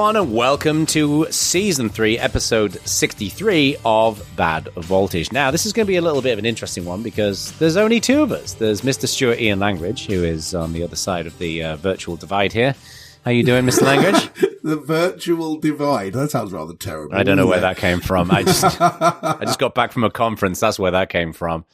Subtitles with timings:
[0.00, 5.30] Everyone, and welcome to season three, episode 63 of Bad Voltage.
[5.30, 7.76] Now, this is going to be a little bit of an interesting one because there's
[7.76, 8.54] only two of us.
[8.54, 9.06] There's Mr.
[9.06, 12.74] Stuart Ian Langridge, who is on the other side of the uh, virtual divide here.
[13.24, 13.82] How are you doing, Mr.
[13.82, 14.30] Language?
[14.62, 16.14] the virtual divide.
[16.14, 17.14] That sounds rather terrible.
[17.14, 17.62] I don't know where it?
[17.62, 18.30] that came from.
[18.30, 20.58] I just I just got back from a conference.
[20.60, 21.66] That's where that came from.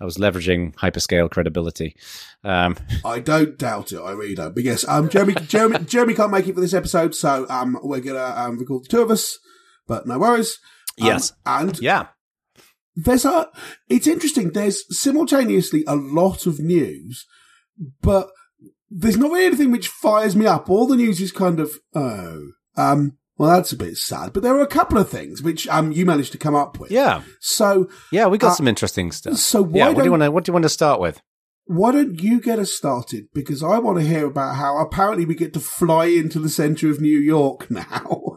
[0.00, 1.94] I was leveraging hyperscale credibility.
[2.42, 3.98] Um, I don't doubt it.
[4.00, 4.54] I really don't.
[4.54, 8.00] But yes, um, Jeremy, Jeremy, Jeremy can't make it for this episode, so um, we're
[8.00, 9.38] gonna um record the two of us.
[9.86, 10.58] But no worries.
[11.00, 11.32] Um, Yes.
[11.44, 12.06] and yeah,
[12.96, 13.48] there's a.
[13.90, 14.50] It's interesting.
[14.52, 17.26] There's simultaneously a lot of news,
[18.00, 18.30] but
[18.90, 20.68] there's not really anything which fires me up.
[20.70, 22.40] All the news is kind of oh,
[22.76, 23.18] um.
[23.36, 26.06] Well, that's a bit sad, but there are a couple of things which um you
[26.06, 26.92] managed to come up with.
[26.92, 28.26] yeah, So yeah.
[28.28, 29.38] We got Uh, some interesting stuff.
[29.38, 31.20] so why yeah, what do you want to what do you want to start with?
[31.66, 33.24] why don't you get us started?
[33.34, 36.90] Because I want to hear about how apparently we get to fly into the center
[36.90, 38.36] of New York now.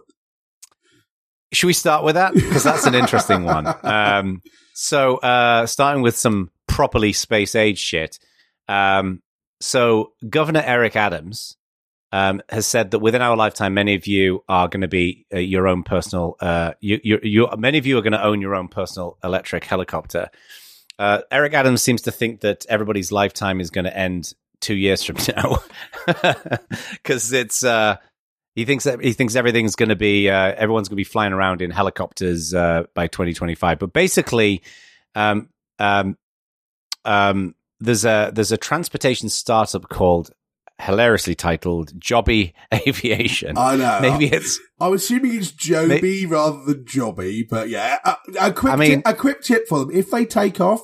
[1.53, 2.33] Should we start with that?
[2.33, 3.67] Because that's an interesting one.
[3.83, 4.41] Um,
[4.73, 8.17] so, uh, starting with some properly space age shit.
[8.69, 9.21] Um,
[9.59, 11.57] so, Governor Eric Adams
[12.11, 15.39] um, has said that within our lifetime, many of you are going to be uh,
[15.39, 16.35] your own personal.
[16.39, 19.65] Uh, you, you, you, many of you are going to own your own personal electric
[19.65, 20.29] helicopter.
[20.99, 25.03] Uh, Eric Adams seems to think that everybody's lifetime is going to end two years
[25.03, 25.59] from now
[26.91, 27.63] because it's.
[27.63, 27.97] Uh,
[28.55, 31.31] he thinks that he thinks everything's going to be uh, everyone's going to be flying
[31.31, 33.77] around in helicopters uh, by 2025.
[33.77, 34.63] But basically,
[35.13, 36.17] um, um,
[37.05, 40.31] um, there's a there's a transportation startup called
[40.79, 43.57] hilariously titled Jobby Aviation.
[43.57, 43.99] I know.
[44.01, 47.97] Maybe it's I'm assuming it's Joby rather than Jobby, but yeah.
[48.05, 50.81] A, a quick I mean- tip, a quick tip for them: if they take off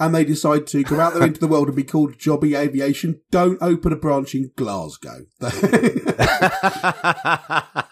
[0.00, 3.20] and they decide to go out there into the world and be called Jobby Aviation,
[3.30, 5.26] don't open a branch in Glasgow.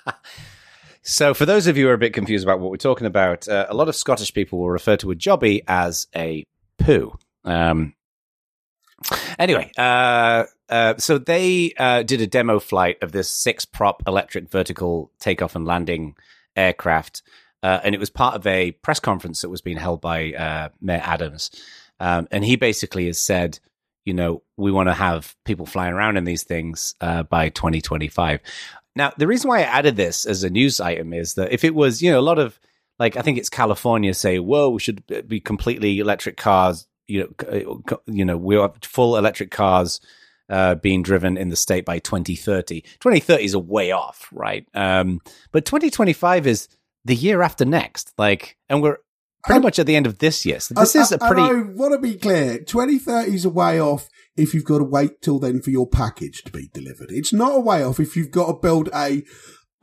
[1.02, 3.48] so, for those of you who are a bit confused about what we're talking about,
[3.48, 6.44] uh, a lot of Scottish people will refer to a jobby as a
[6.78, 7.12] poo.
[7.44, 7.94] Um,
[9.38, 14.50] anyway, uh, uh, so they uh, did a demo flight of this six prop electric
[14.50, 16.16] vertical takeoff and landing
[16.56, 17.22] aircraft.
[17.62, 20.68] Uh, and it was part of a press conference that was being held by uh,
[20.80, 21.50] Mayor Adams.
[22.00, 23.60] Um, and he basically has said,
[24.04, 28.40] you know, we want to have people flying around in these things uh, by 2025.
[28.96, 31.74] Now, the reason why I added this as a news item is that if it
[31.74, 32.58] was, you know, a lot of
[32.98, 36.86] like, I think it's California say, whoa, we should be completely electric cars.
[37.12, 40.00] You know, you know, we have full electric cars
[40.48, 42.80] uh, being driven in the state by 2030.
[42.80, 44.66] 2030 is a way off, right?
[44.74, 46.68] Um, but 2025 is
[47.04, 48.12] the year after next.
[48.16, 48.96] Like, and we're
[49.44, 50.60] pretty much at the end of this year.
[50.60, 51.42] So this is a pretty.
[51.42, 55.20] I want to be clear: 2030 is a way off if you've got to wait
[55.20, 57.10] till then for your package to be delivered.
[57.10, 59.22] It's not a way off if you've got to build a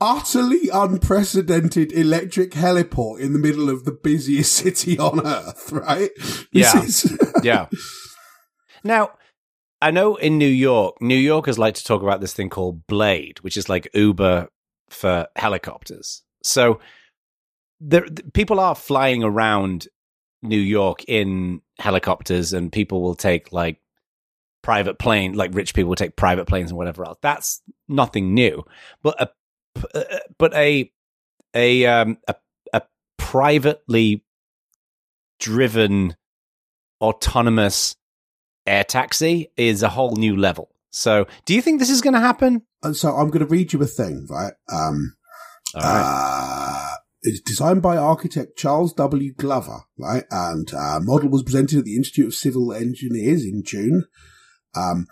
[0.01, 6.11] utterly unprecedented electric heliport in the middle of the busiest city on earth, right?
[6.51, 6.81] Yeah.
[6.83, 7.67] is- yeah.
[8.83, 9.11] Now,
[9.81, 13.39] I know in New York, New Yorkers like to talk about this thing called Blade,
[13.41, 14.49] which is like Uber
[14.89, 16.23] for helicopters.
[16.43, 16.79] So
[17.79, 19.87] there, people are flying around
[20.41, 23.79] New York in helicopters, and people will take like
[24.61, 27.17] private plane, like rich people will take private planes and whatever else.
[27.21, 28.65] That's nothing new,
[29.01, 29.29] but a
[30.37, 30.91] but a
[31.53, 32.35] a um a,
[32.73, 32.81] a
[33.17, 34.23] privately
[35.39, 36.15] driven
[37.01, 37.95] autonomous
[38.65, 40.69] air taxi is a whole new level.
[40.91, 42.63] So, do you think this is going to happen?
[42.83, 44.53] and so I'm going to read you a thing, right?
[44.71, 45.15] Um,
[45.75, 46.91] All right.
[46.91, 49.33] Uh, it's designed by architect Charles W.
[49.33, 50.23] Glover, right?
[50.31, 54.05] And uh, model was presented at the Institute of Civil Engineers in June.
[54.75, 55.07] Um,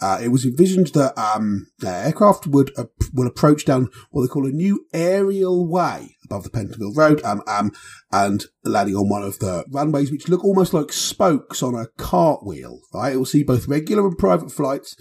[0.00, 4.46] uh, it was envisioned that um, aircraft would uh, will approach down what they call
[4.46, 7.72] a new aerial way above the Pentonville Road, um, um,
[8.12, 12.80] and landing on one of the runways, which look almost like spokes on a cartwheel.
[12.94, 13.14] Right?
[13.14, 14.96] It will see both regular and private flights.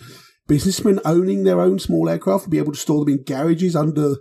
[0.47, 4.15] Businessmen owning their own small aircraft will be able to store them in garages under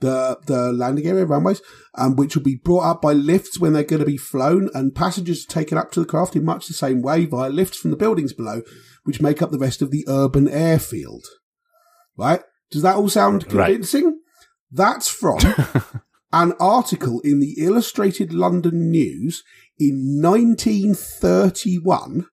[0.00, 1.60] the the landing area runways,
[1.96, 4.94] um, which will be brought up by lifts when they're going to be flown, and
[4.94, 7.90] passengers are taken up to the craft in much the same way via lifts from
[7.90, 8.62] the buildings below,
[9.04, 11.24] which make up the rest of the urban airfield.
[12.16, 12.42] Right?
[12.70, 13.66] Does that all sound Right.
[13.66, 14.20] convincing?
[14.70, 15.38] That's from
[16.32, 19.42] an article in the Illustrated London News
[19.78, 22.26] in 1931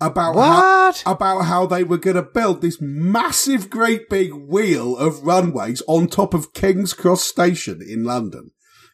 [0.00, 1.02] about how, what?
[1.06, 6.06] about how they were going to build this massive, great big wheel of runways on
[6.06, 8.50] top of King's Cross Station in London.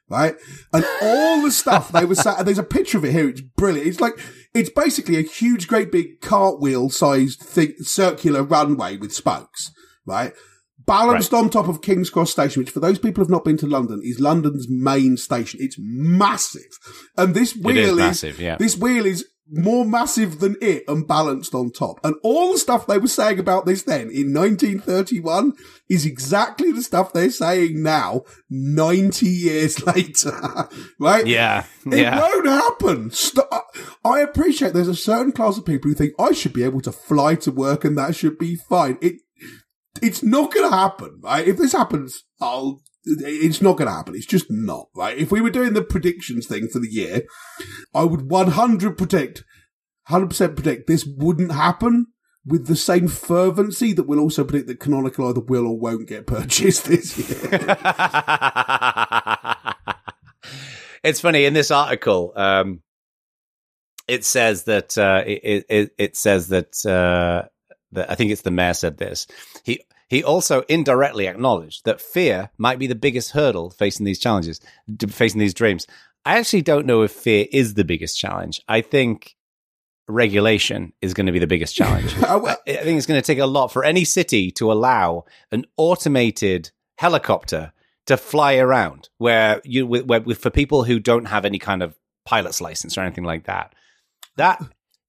[0.09, 0.37] Right?
[0.73, 3.29] And all the stuff they were sat, there's a picture of it here.
[3.29, 3.89] It's brilliant.
[3.89, 4.19] It's like,
[4.53, 9.73] it's basically a huge, great big cartwheel sized thing, circular runway with spokes.
[10.07, 10.33] Right?
[10.87, 11.39] balanced right.
[11.39, 13.67] on top of King's Cross Station, which for those people who have not been to
[13.67, 15.61] London is London's main station.
[15.63, 16.79] It's massive.
[17.17, 18.57] And this wheel is, massive, yeah.
[18.57, 22.01] this wheel is more massive than it and balanced on top.
[22.05, 25.53] And all the stuff they were saying about this then in 1931
[25.89, 30.69] is exactly the stuff they're saying now, 90 years later.
[30.99, 31.27] right?
[31.27, 31.65] Yeah.
[31.87, 32.21] It yeah.
[32.21, 33.13] won't happen.
[34.05, 36.93] I appreciate there's a certain class of people who think I should be able to
[36.93, 38.99] fly to work and that should be fine.
[39.03, 39.17] It,
[40.01, 41.47] it's not going to happen, right?
[41.47, 44.15] If this happens, I'll it's not going to happen.
[44.15, 45.17] It's just not, right?
[45.17, 47.23] If we were doing the predictions thing for the year,
[47.95, 49.45] I would 100 predict,
[50.09, 52.07] 100% predict this wouldn't happen
[52.47, 56.27] with the same fervency that we'll also predict that Canonical either will or won't get
[56.35, 57.51] purchased this year.
[61.03, 62.81] it's funny in this article, um,
[64.07, 67.49] it says that, uh, it, it, it says that, uh,
[67.93, 69.27] that I think it's the mayor said this.
[69.65, 74.61] He he also indirectly acknowledged that fear might be the biggest hurdle facing these challenges,
[75.09, 75.87] facing these dreams.
[76.25, 78.61] I actually don't know if fear is the biggest challenge.
[78.69, 79.37] I think
[80.09, 82.15] regulation is going to be the biggest challenge.
[82.23, 86.71] I think it's going to take a lot for any city to allow an automated
[86.97, 87.73] helicopter
[88.07, 92.61] to fly around where you where, for people who don't have any kind of pilot's
[92.61, 93.75] license or anything like that.
[94.37, 94.63] That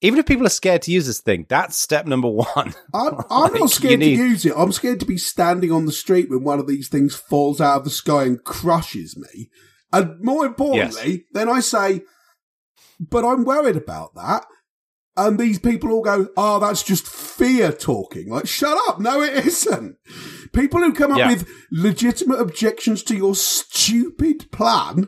[0.06, 2.76] even if people are scared to use this thing, that's step number one.
[2.94, 4.54] I'm, I'm like, not scared need- to use it.
[4.56, 7.78] I'm scared to be standing on the street when one of these things falls out
[7.78, 9.50] of the sky and crushes me.
[9.92, 11.22] And more importantly, yes.
[11.34, 12.02] then I say,
[13.00, 14.46] but I'm worried about that.
[15.18, 18.30] And these people all go, oh, that's just fear talking.
[18.30, 19.00] Like, shut up.
[19.00, 19.96] No, it isn't.
[20.54, 21.30] People who come up yeah.
[21.30, 25.08] with legitimate objections to your stupid plan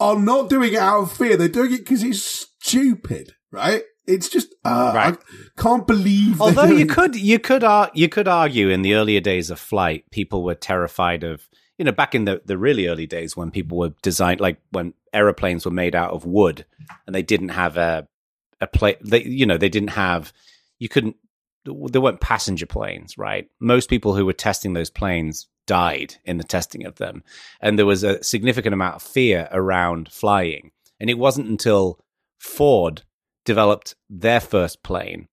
[0.00, 1.36] are not doing it out of fear.
[1.36, 3.82] They're doing it because it's stupid right?
[4.06, 5.16] It's just uh, right.
[5.16, 6.40] I can't believe.
[6.40, 10.10] Although you could you could ar- you could argue in the earlier days of flight,
[10.10, 11.48] people were terrified of
[11.78, 14.92] you know back in the the really early days when people were designed like when
[15.12, 16.66] aeroplanes were made out of wood
[17.06, 18.06] and they didn't have a
[18.60, 18.96] a plane.
[19.02, 20.32] They you know they didn't have
[20.78, 21.16] you couldn't
[21.64, 23.48] there weren't passenger planes, right?
[23.58, 27.22] Most people who were testing those planes died in the testing of them,
[27.60, 30.72] and there was a significant amount of fear around flying.
[31.00, 31.98] And it wasn't until
[32.38, 33.02] Ford
[33.44, 35.28] developed their first plane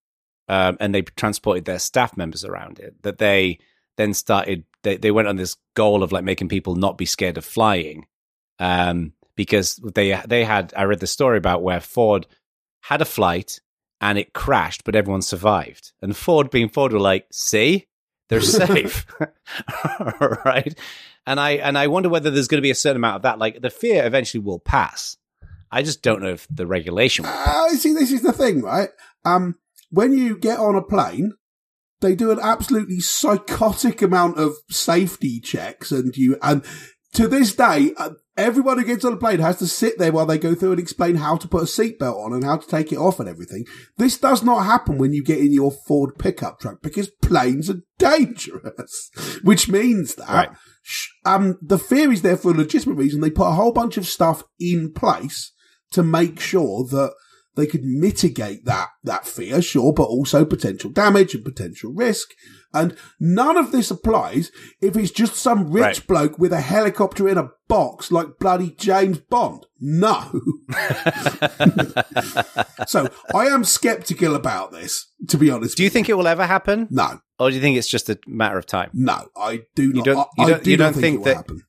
[0.47, 3.59] um, and they transported their staff members around it that they
[3.97, 7.37] then started they, they went on this goal of like making people not be scared
[7.37, 8.05] of flying
[8.59, 12.27] um, because they they had i read the story about where ford
[12.81, 13.59] had a flight
[14.01, 15.93] and it crashed but everyone survived.
[16.01, 17.87] And ford being ford were like see?
[18.27, 19.05] They're safe.
[20.45, 20.77] Right?
[21.25, 23.39] And i and i wonder whether there's going to be a certain amount of that
[23.39, 25.17] like the fear eventually will pass
[25.71, 27.25] I just don't know if the regulation.
[27.25, 28.89] Uh, see, this is the thing, right?
[29.23, 29.56] Um,
[29.89, 31.33] when you get on a plane,
[32.01, 36.63] they do an absolutely psychotic amount of safety checks, and you and
[37.13, 40.25] to this day, uh, everyone who gets on a plane has to sit there while
[40.25, 42.91] they go through and explain how to put a seatbelt on and how to take
[42.91, 43.65] it off and everything.
[43.97, 47.81] This does not happen when you get in your Ford pickup truck because planes are
[47.97, 49.11] dangerous,
[49.44, 50.49] which means that right.
[51.25, 53.21] um, the fear is there for a legitimate reason.
[53.21, 55.51] They put a whole bunch of stuff in place
[55.92, 57.14] to make sure that
[57.56, 62.30] they could mitigate that, that fear, sure, but also potential damage and potential risk.
[62.74, 66.07] And none of this applies if it's just some rich right.
[66.07, 69.66] bloke with a helicopter in a box like bloody James Bond.
[69.81, 70.31] No.
[72.88, 75.76] so I am skeptical about this, to be honest.
[75.76, 76.88] Do you think it will ever happen?
[76.90, 77.19] No.
[77.38, 78.92] Or do you think it's just a matter of time?
[78.94, 79.98] No, I do not.
[79.98, 81.36] You don't, you don't, do you don't think, think that.
[81.36, 81.64] Happen.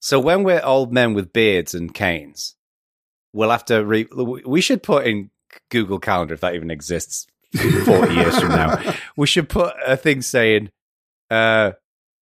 [0.00, 2.56] So when we're old men with beards and canes,
[3.32, 5.30] we'll have to re- we should put in
[5.70, 8.94] Google Calendar if that even exists 40 years from now.
[9.16, 10.70] We should put a thing saying
[11.30, 11.72] uh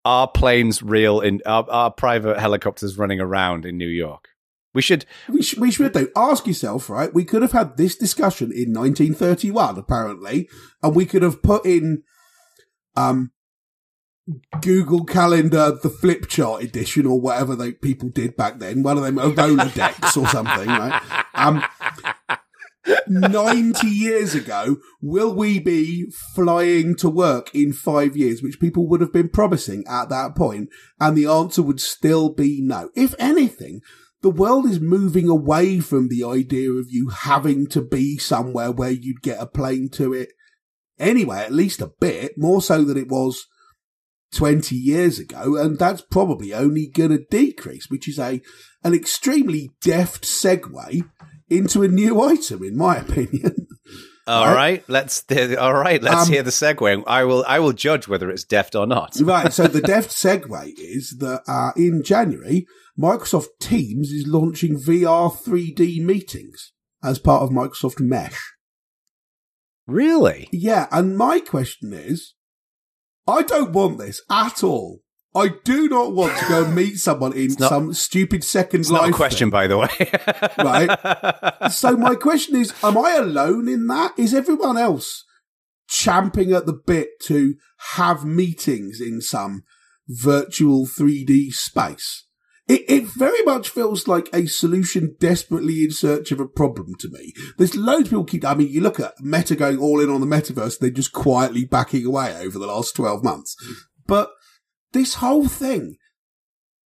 [0.04, 4.28] are planes real in are, are private helicopters running around in New York?
[4.72, 7.12] We should we should we should though ask yourself, right?
[7.12, 10.48] We could have had this discussion in 1931 apparently,
[10.82, 12.02] and we could have put in
[12.96, 13.32] um
[14.60, 18.82] Google Calendar, the flip chart edition, or whatever they people did back then.
[18.82, 21.02] One of them, a Rolodex or something, right?
[21.34, 21.64] Um,
[23.06, 29.00] 90 years ago, will we be flying to work in five years, which people would
[29.00, 30.70] have been promising at that point?
[30.98, 32.90] And the answer would still be no.
[32.94, 33.80] If anything,
[34.22, 38.90] the world is moving away from the idea of you having to be somewhere where
[38.90, 40.30] you'd get a plane to it
[40.98, 43.46] anyway, at least a bit, more so than it was
[44.34, 48.40] 20 years ago, and that's probably only going to decrease, which is a
[48.84, 51.02] an extremely deft segue
[51.48, 53.66] into a new item, in my opinion.
[54.26, 54.54] All right?
[54.54, 55.24] right, let's.
[55.58, 57.02] All right, let's Um, hear the segue.
[57.06, 57.44] I will.
[57.48, 59.16] I will judge whether it's deft or not.
[59.20, 59.52] Right.
[59.52, 62.66] So the deft segue is that uh, in January,
[62.98, 66.72] Microsoft Teams is launching VR 3D meetings
[67.02, 68.40] as part of Microsoft Mesh.
[69.86, 70.48] Really?
[70.52, 70.86] Yeah.
[70.92, 72.34] And my question is,
[73.30, 75.00] I don't want this at all.
[75.34, 79.02] I do not want to go meet someone in not- some stupid second It's life.
[79.02, 79.50] not a question, thing.
[79.50, 79.88] by the way.
[80.58, 81.70] Right.
[81.72, 84.12] So my question is, am I alone in that?
[84.18, 85.24] Is everyone else
[85.88, 87.54] champing at the bit to
[87.94, 89.62] have meetings in some
[90.08, 92.24] virtual 3D space?
[92.70, 97.08] It, it very much feels like a solution desperately in search of a problem to
[97.10, 97.32] me.
[97.58, 100.20] There's loads of people keep, I mean, you look at Meta going all in on
[100.20, 103.56] the metaverse, they're just quietly backing away over the last 12 months.
[104.06, 104.30] But
[104.92, 105.96] this whole thing,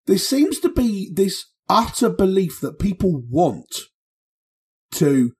[0.06, 3.80] there seems to be this utter belief that people want
[4.92, 5.32] to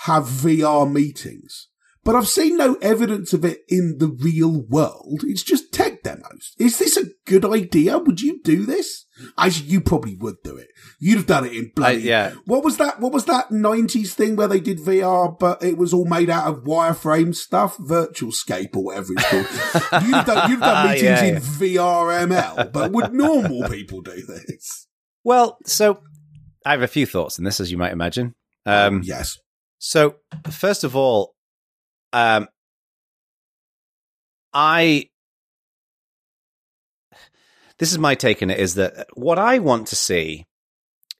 [0.00, 1.68] have VR meetings.
[2.04, 5.22] But I've seen no evidence of it in the real world.
[5.24, 6.52] It's just tech demos.
[6.58, 7.98] Is this a good idea?
[7.98, 9.06] Would you do this?
[9.36, 10.68] Actually, you probably would do it.
[11.00, 11.98] You'd have done it in I, bloody.
[12.02, 12.32] yeah.
[12.44, 13.00] What was that?
[13.00, 16.46] What was that nineties thing where they did VR, but it was all made out
[16.46, 20.02] of wireframe stuff, Virtual Scape or whatever it's called.
[20.06, 21.40] you've done, you've done meetings Yeah, in yeah.
[21.40, 24.86] VRML, but would normal people do this?
[25.24, 26.00] Well, so
[26.64, 28.34] I have a few thoughts on this, as you might imagine.
[28.66, 29.36] Um, yes.
[29.78, 30.16] So,
[30.50, 31.34] first of all,
[32.12, 32.48] um,
[34.52, 35.08] I
[37.78, 40.46] this is my take on it is that what I want to see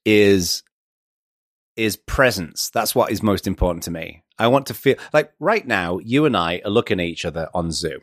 [0.04, 0.62] is
[1.76, 2.70] is presence.
[2.70, 4.24] That's what is most important to me.
[4.38, 7.48] I want to feel like right now, you and I are looking at each other
[7.54, 8.00] on Zoom,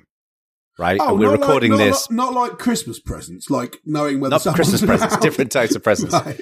[0.80, 0.98] right?
[1.02, 2.10] Oh, and we're Oh, not like- recording not this.
[2.10, 5.22] like- not like Christmas presents, like knowing whether Not Christmas presents, around.
[5.22, 6.14] different types of presents.
[6.26, 6.40] Right.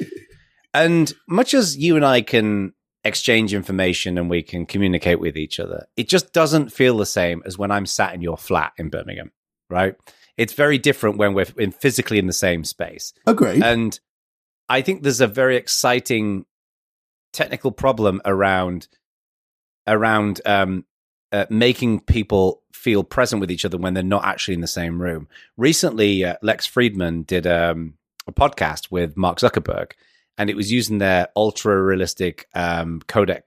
[0.76, 2.74] And much as you and I can
[3.04, 7.44] exchange information and we can communicate with each other, it just doesn't feel the same
[7.46, 9.32] as when I'm sat in your flat in Birmingham,
[9.70, 9.96] right?
[10.38, 13.14] It's very different when we're in physically in the same space.
[13.28, 13.62] Agree.
[13.62, 14.00] And
[14.68, 16.46] I think there's a very exciting
[17.32, 18.88] technical problem around
[19.86, 20.86] around um,
[21.32, 25.02] uh, making people feel present with each other when they're not actually in the same
[25.02, 25.28] room.
[25.58, 27.96] Recently, uh, Lex Friedman did um,
[28.28, 29.92] a podcast with Mark Zuckerberg,
[30.38, 33.42] and it was using their ultra realistic um, codec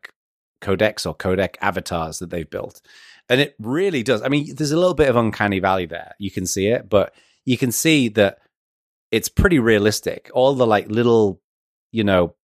[0.60, 2.80] codecs or codec avatars that they've built.
[3.28, 4.22] And it really does.
[4.22, 6.14] I mean, there's a little bit of uncanny valley there.
[6.18, 7.12] You can see it, but
[7.44, 8.38] you can see that
[9.10, 10.30] it's pretty realistic.
[10.32, 11.40] All the like little,
[11.90, 12.34] you know,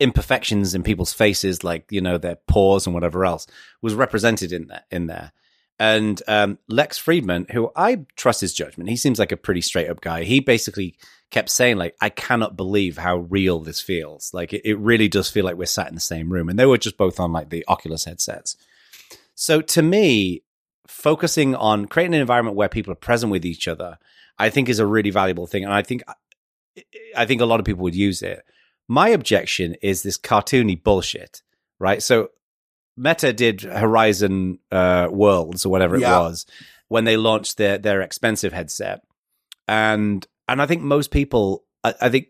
[0.00, 3.46] imperfections in people's faces, like you know their pores and whatever else,
[3.82, 4.84] was represented in there.
[4.90, 5.32] In there,
[5.78, 9.90] and um, Lex Friedman, who I trust his judgment, he seems like a pretty straight
[9.90, 10.24] up guy.
[10.24, 10.96] He basically
[11.30, 14.32] kept saying like, "I cannot believe how real this feels.
[14.32, 16.66] Like it, it really does feel like we're sat in the same room." And they
[16.66, 18.56] were just both on like the Oculus headsets.
[19.34, 20.42] So to me,
[20.86, 23.98] focusing on creating an environment where people are present with each other,
[24.38, 26.02] I think is a really valuable thing, and I think
[27.16, 28.44] I think a lot of people would use it.
[28.88, 31.42] My objection is this cartoony bullshit,
[31.78, 32.02] right?
[32.02, 32.30] So
[32.96, 36.46] Meta did Horizon uh, Worlds or whatever it was
[36.88, 39.02] when they launched their their expensive headset,
[39.66, 42.28] and and I think most people, I, I think.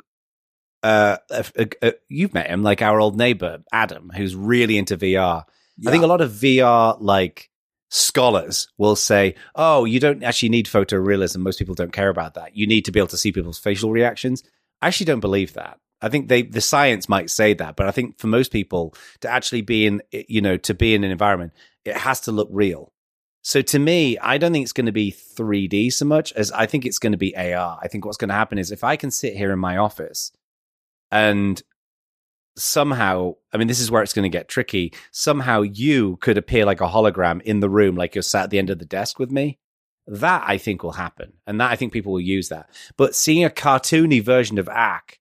[0.83, 1.43] Uh, uh,
[1.81, 5.45] uh, you've met him, like our old neighbor Adam, who's really into VR.
[5.87, 7.51] I think a lot of VR like
[7.91, 11.39] scholars will say, "Oh, you don't actually need photorealism.
[11.39, 12.57] Most people don't care about that.
[12.57, 14.43] You need to be able to see people's facial reactions."
[14.81, 15.79] I actually don't believe that.
[16.03, 19.29] I think they the science might say that, but I think for most people to
[19.29, 21.53] actually be in eh, you know to be in an environment,
[21.85, 22.93] it has to look real.
[23.43, 26.65] So to me, I don't think it's going to be 3D so much as I
[26.65, 27.79] think it's going to be AR.
[27.81, 30.33] I think what's going to happen is if I can sit here in my office
[31.11, 31.63] and
[32.57, 34.93] somehow, I mean, this is where it's going to get tricky.
[35.11, 38.59] Somehow you could appear like a hologram in the room, like you're sat at the
[38.59, 39.59] end of the desk with me.
[40.07, 41.33] That I think will happen.
[41.47, 42.69] And that I think people will use that.
[42.97, 45.19] But seeing a cartoony version of Aq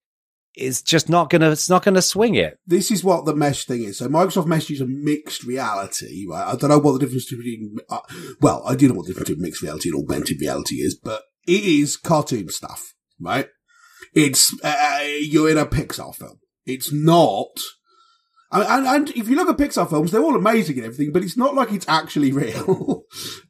[0.56, 2.60] is just not going to, it's not going to swing it.
[2.68, 3.98] this is what the mesh thing is.
[3.98, 6.48] So Microsoft Mesh is a mixed reality, right?
[6.48, 8.00] I don't know what the difference between, uh,
[8.40, 11.24] well, I do know what the difference between mixed reality and augmented reality is, but
[11.48, 13.48] it is cartoon stuff, right?
[14.14, 16.40] It's, uh, you're in a Pixar film.
[16.66, 17.60] It's not,
[18.52, 21.24] and, and, and if you look at Pixar films, they're all amazing and everything, but
[21.24, 23.04] it's not like it's actually real.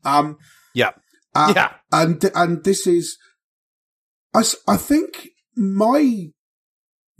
[0.03, 0.37] um,
[0.73, 0.91] Yeah.
[1.35, 1.73] uh, yeah.
[1.91, 3.17] and and this is
[4.33, 6.27] I, I think my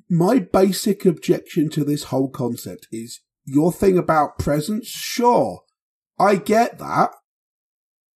[0.10, 5.62] my basic objection to this whole concept is your thing about presence sure
[6.20, 7.10] i get that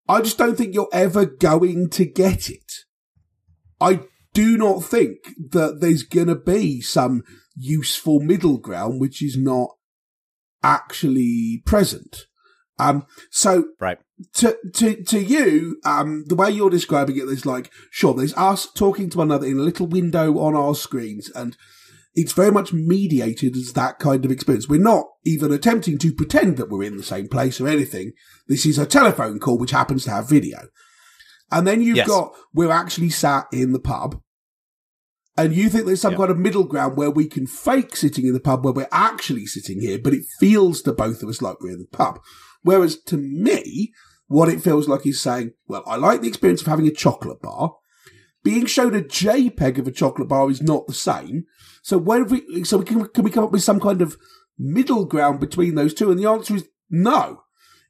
[0.08, 2.72] i just don't think you're ever going to get it
[3.82, 4.01] i
[4.34, 5.17] do not think
[5.51, 7.22] that there's going to be some
[7.55, 9.69] useful middle ground which is not
[10.63, 12.25] actually present.
[12.77, 13.97] Um, so Right.
[14.35, 18.67] to to to you, um, the way you're describing it is like, sure, there's us
[18.74, 21.55] talking to one another in a little window on our screens, and
[22.15, 24.67] it's very much mediated as that kind of experience.
[24.67, 28.12] We're not even attempting to pretend that we're in the same place or anything.
[28.47, 30.67] This is a telephone call which happens to have video.
[31.51, 32.07] And then you've Yes.
[32.07, 34.19] got we're actually sat in the pub.
[35.37, 36.19] And you think there's some Yeah.
[36.19, 39.45] kind of middle ground where we can fake sitting in the pub where we're actually
[39.45, 42.19] sitting here, but it feels to both of us like we're in the pub.
[42.61, 43.91] Whereas to me,
[44.27, 47.41] what it feels like is saying, well, I like the experience of having a chocolate
[47.41, 47.75] bar.
[48.43, 51.45] Being shown a JPEG of a chocolate bar is not the same.
[51.81, 54.17] So where have we, so we can, can we come up with some kind of
[54.57, 56.11] middle ground between those two?
[56.11, 57.41] And the answer is no.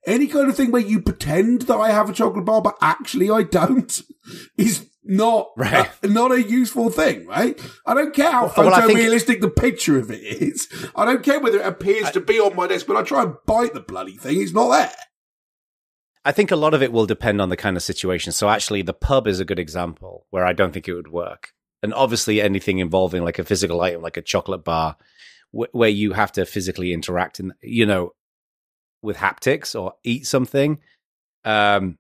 [0.07, 3.29] Any kind of thing where you pretend that I have a chocolate bar, but actually
[3.29, 4.01] I don't,
[4.57, 5.88] is not Right.
[6.03, 7.59] uh, not a useful thing, right?
[7.85, 10.67] I don't care how Well, I photorealistic the picture of it is.
[10.95, 12.88] I don't care whether it appears to be on my desk.
[12.88, 14.91] but I try and bite the bloody thing, it's not there.
[16.27, 18.31] I think a lot of it will depend on the kind of situation.
[18.31, 21.53] So actually, the pub is a good example where I don't think it would work.
[21.83, 24.97] And obviously, anything involving like a physical item, like a chocolate bar,
[25.51, 28.13] wh- where you have to physically interact, in you know,
[29.03, 30.79] with haptics or eat something,
[31.43, 32.00] um,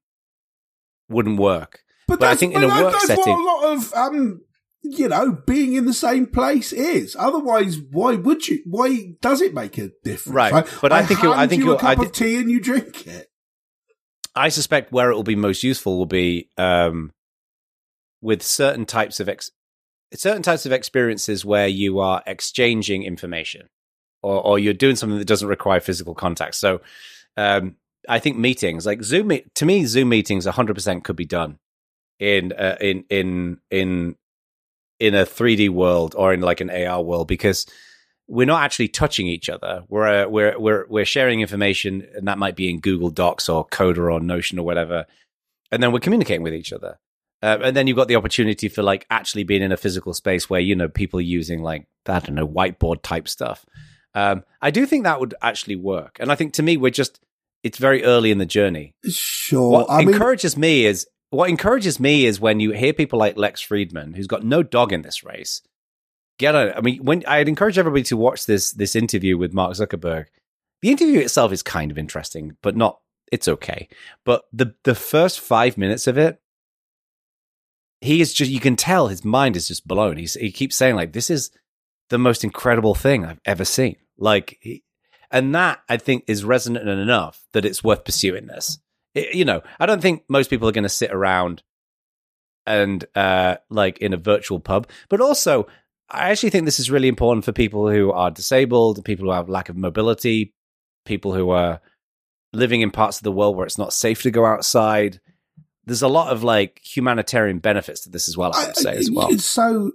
[1.07, 1.83] wouldn't work.
[2.07, 4.41] But, But I that's, think in a work that's setting- what a lot of um,
[4.83, 7.15] you know, being in the same place is.
[7.17, 8.61] Otherwise, why would you?
[8.65, 10.35] Why does it make a difference?
[10.35, 10.67] Right.
[10.81, 13.07] But I think it- I think you a cup I of tea and you drink
[13.07, 13.27] it.
[14.35, 17.13] I suspect where it will be most useful will be um,
[18.21, 19.49] with certain types of ex-
[20.13, 23.69] certain types of experiences where you are exchanging information,
[24.21, 26.55] or, or you're doing something that doesn't require physical contact.
[26.55, 26.81] So,
[27.37, 31.57] um, I think meetings like Zoom to me, Zoom meetings 100 percent could be done
[32.19, 34.15] in uh, in in in
[34.99, 37.65] in a 3D world or in like an AR world because
[38.27, 39.83] we're not actually touching each other.
[39.87, 43.65] We're uh, we're we're we're sharing information, and that might be in Google Docs or
[43.65, 45.05] Coda or Notion or whatever,
[45.71, 46.97] and then we're communicating with each other.
[47.43, 50.49] Uh, and then you've got the opportunity for like actually being in a physical space
[50.49, 53.65] where you know people are using like I don't know whiteboard type stuff.
[54.15, 57.19] Um, I do think that would actually work, and I think to me we're just
[57.63, 58.95] it's very early in the journey.
[59.07, 59.69] Sure.
[59.69, 63.37] What I mean, encourages me is what encourages me is when you hear people like
[63.37, 65.61] Lex Friedman, who's got no dog in this race.
[66.37, 66.73] Get on.
[66.73, 70.25] I mean, when I'd encourage everybody to watch this this interview with Mark Zuckerberg.
[70.81, 72.99] The interview itself is kind of interesting, but not.
[73.31, 73.87] It's okay.
[74.23, 76.39] But the the first five minutes of it,
[78.01, 78.51] he is just.
[78.51, 80.17] You can tell his mind is just blown.
[80.17, 81.51] He's he keeps saying like, "This is
[82.09, 84.83] the most incredible thing I've ever seen." Like, he,
[85.31, 88.77] and that I think is resonant enough that it's worth pursuing this.
[89.15, 91.63] You know, I don't think most people are going to sit around
[92.65, 95.67] and uh, like in a virtual pub, but also
[96.09, 99.49] I actually think this is really important for people who are disabled, people who have
[99.49, 100.53] lack of mobility,
[101.05, 101.81] people who are
[102.53, 105.19] living in parts of the world where it's not safe to go outside.
[105.85, 108.51] There's a lot of like humanitarian benefits to this as well.
[108.53, 109.31] I would say as well.
[109.37, 109.91] So,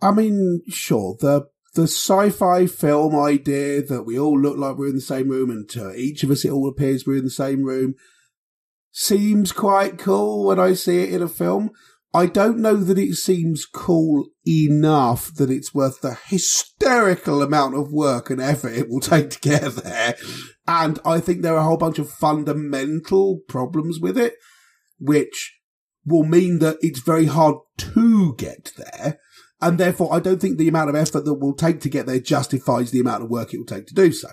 [0.00, 4.96] I mean, sure, the the sci-fi film idea that we all look like we're in
[4.96, 7.62] the same room, and to each of us it all appears we're in the same
[7.62, 7.94] room,
[8.92, 11.70] seems quite cool when I see it in a film.
[12.12, 17.92] I don't know that it seems cool enough that it's worth the hysterical amount of
[17.92, 20.16] work and effort it will take to get there.
[20.66, 24.34] And I think there are a whole bunch of fundamental problems with it,
[24.98, 25.60] which
[26.04, 29.20] will mean that it's very hard to get there.
[29.62, 32.18] And therefore, I don't think the amount of effort that will take to get there
[32.18, 34.30] justifies the amount of work it will take to do so.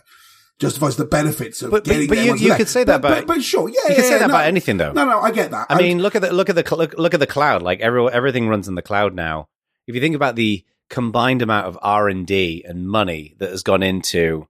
[0.60, 2.26] Justifies the benefits of But- but- getting but there.
[2.36, 4.18] you- you could say that but, about- but, but sure, yeah, you can yeah, say
[4.20, 4.92] that no, about anything though.
[4.92, 5.68] No, no, I get that.
[5.70, 7.62] I mean, look at the look at the look, look at the cloud.
[7.62, 9.50] Like every, everything runs in the cloud now.
[9.86, 13.62] If you think about the combined amount of R and D and money that has
[13.62, 14.48] gone into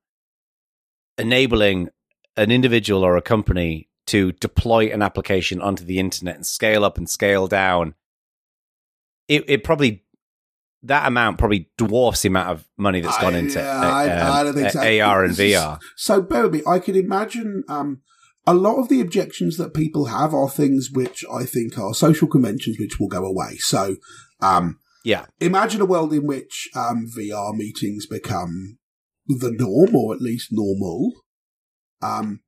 [1.17, 1.89] enabling
[2.35, 6.97] an individual or a company to deploy an application onto the internet and scale up
[6.97, 7.95] and scale down,
[9.27, 10.03] it, it probably
[10.87, 14.07] that amount probably dwarfs the amount of money that's gone I- into yeah, uh, I-
[14.07, 14.79] I um, don't think so.
[14.79, 15.79] AR and VR.
[15.95, 16.61] So bear with me.
[16.67, 18.01] I can imagine um,
[18.45, 22.27] a lot of the objections that people have are things which I think are social
[22.27, 23.57] conventions which will go away.
[23.59, 23.97] So
[24.41, 28.77] um, Yeah, imagine a world in which um, VR meetings become
[29.27, 31.11] the norm, or at least normal.
[32.01, 32.39] Um,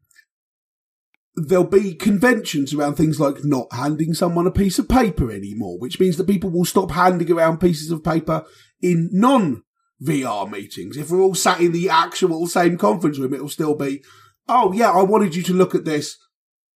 [1.47, 5.99] there'll be conventions around things like not handing someone a piece of paper anymore, which
[5.99, 8.45] means that people will stop handing around pieces of paper
[8.81, 9.63] in non
[10.01, 10.97] VR meetings.
[10.97, 14.03] If we're all sat in the actual same conference room, it'll still be,
[14.47, 16.17] oh yeah, I wanted you to look at this.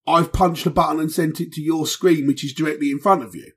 [0.05, 3.23] I've punched a button and sent it to your screen, which is directly in front
[3.23, 3.51] of you.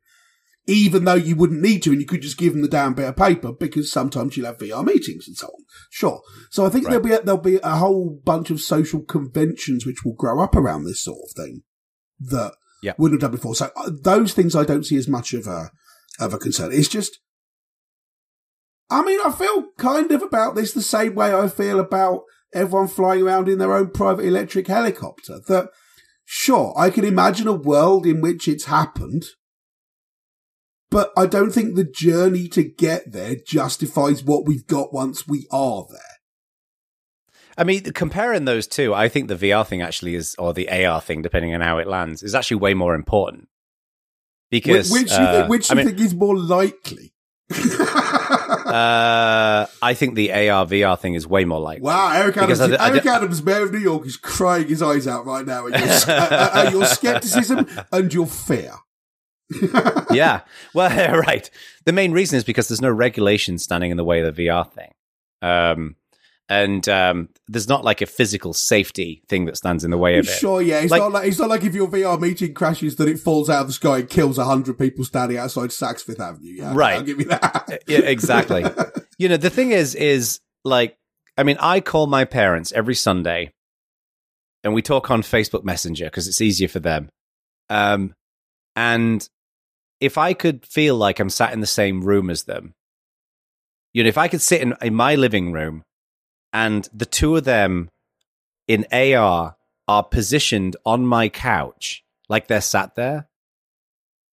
[0.67, 3.09] Even though you wouldn't need to and you could just give them the damn bit
[3.09, 5.65] of paper because sometimes you'll have VR meetings and so on.
[5.91, 6.21] Sure.
[6.51, 6.91] So I think Right.
[6.93, 10.57] there'll be, a, there'll be a whole bunch of social conventions which will grow up
[10.57, 11.63] around this sort of thing
[12.19, 12.53] that
[12.83, 12.95] Yeah.
[12.99, 13.55] wouldn't have done before.
[13.55, 15.71] So uh, those things I don't see as much of a,
[16.19, 16.73] of a concern.
[16.73, 17.21] It's just,
[18.91, 22.89] I mean, I feel kind of about this the same way I feel about everyone
[22.89, 25.39] flying around in their own private electric helicopter.
[25.49, 25.69] That,
[26.25, 29.25] sure, I can imagine a world in which it's happened,
[30.97, 35.47] but I don't think the journey to get there justifies what we've got once we
[35.51, 36.01] are there.
[37.59, 41.03] I mean, comparing those two, I think the VR thing actually is, or the AR
[41.03, 43.49] thing, depending on how it lands, is actually way more important.
[44.51, 47.13] Because which, which you, uh, think, which I you mean, think is more likely?
[47.51, 51.83] uh, I think the AR VR thing is way more likely.
[51.83, 55.07] Wow, Eric Adams, I- I Eric Adams, Mayor of New York, is crying his eyes
[55.07, 58.73] out right now at your, uh, uh, your skepticism and your fear.
[60.11, 60.41] yeah.
[60.75, 61.49] Well, right.
[61.85, 64.71] The main reason is because there's no regulation standing in the way of the VR
[64.73, 64.91] thing.
[65.43, 65.97] Um,
[66.49, 70.29] and um, there's not like a physical safety thing that stands in the way of
[70.29, 70.33] it.
[70.33, 70.79] Sure, yeah.
[70.81, 73.51] It's Like- not like it's not like if your VR meeting crashes that it falls
[73.51, 76.53] out of the sky and kills hundred people standing outside Saks Fifth Avenue.
[76.53, 76.95] Yeah, Right.
[76.97, 77.83] I'll give you that.
[77.89, 78.65] Yeah, exactly.
[79.19, 80.97] you know, the thing is, is like,
[81.37, 83.53] I mean, I call my parents every Sunday
[84.63, 87.09] and we talk on Facebook Messenger because it's easier for them.
[87.69, 88.15] Um,
[88.77, 89.29] and
[90.01, 92.75] if I could feel like I'm sat in the same room as them,
[93.93, 95.83] you know, if I could sit in, in my living room
[96.53, 97.89] and the two of them
[98.69, 99.57] in AR
[99.89, 103.29] are positioned on my couch like they're sat there,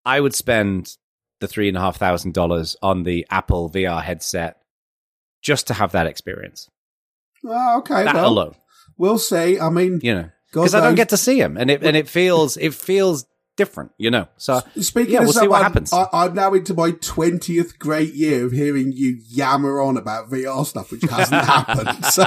[0.06, 0.97] I would spend
[1.39, 4.58] the three and a half thousand dollars on the Apple VR headset
[5.41, 6.69] just to have that experience.
[7.45, 8.56] Oh, okay, That well, alone,
[8.97, 9.60] we'll see.
[9.60, 12.08] I mean, you know, because I don't get to see him, and it and it
[12.08, 14.27] feels it feels different, you know.
[14.37, 15.93] So Speaking yeah, of we'll see what happens.
[15.93, 20.65] I, I'm now into my twentieth great year of hearing you yammer on about VR
[20.65, 22.05] stuff, which hasn't happened.
[22.05, 22.25] So,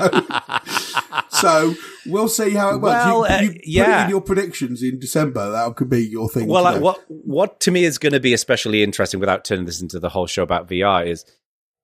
[1.30, 1.74] so
[2.06, 3.04] we'll see how it works.
[3.04, 4.04] Well, you, uh, you it yeah.
[4.04, 5.50] in your predictions in December.
[5.50, 6.48] That could be your thing.
[6.48, 6.80] well, do.
[6.80, 10.08] what what to me is going to be especially interesting, without turning this into the
[10.08, 11.24] whole show about VR, is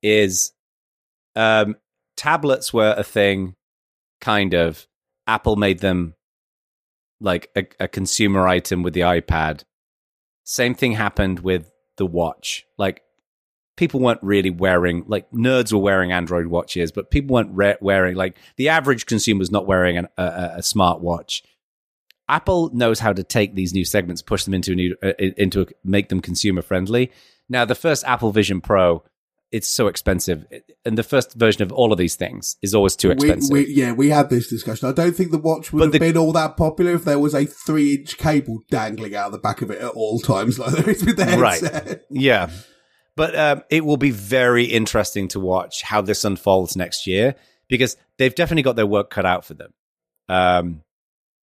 [0.03, 0.53] is
[1.37, 1.77] um,
[2.17, 3.55] tablets were a thing,
[4.21, 4.87] kind of.
[5.29, 6.17] Apple made them
[7.23, 9.65] like a, a consumer item with the iPad.
[10.45, 12.67] Same thing happened with the watch.
[12.79, 13.03] Like
[13.77, 18.17] people weren't really wearing like nerds were wearing Android watches, but people weren't re- wearing
[18.17, 21.43] like the average consumer was not wearing an, a, a, smart watch.
[22.29, 25.63] Apple knows how to take these new segments, push them into a new, uh, into
[25.63, 27.11] a, make them consumer friendly.
[27.49, 29.03] Now, the first Apple Vision Pro,
[29.53, 30.47] it's so expensive,
[30.85, 33.53] and the first version of all of these things is always too expensive.
[33.53, 34.89] we, yeah, we had this discussion.
[34.89, 37.19] I don't think the watch would But have the- been all that popular if there
[37.19, 40.73] was a three-inch cable dangling out of the back of it at all times, like
[40.75, 41.87] there is with the headset.
[41.87, 42.01] Right.
[42.11, 42.51] Yeah.
[43.15, 47.35] But um, it will be very interesting to watch how this unfolds next year
[47.69, 49.75] because they've definitely got their work cut out for them.
[50.31, 50.83] Um,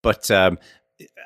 [0.02, 0.58] but um,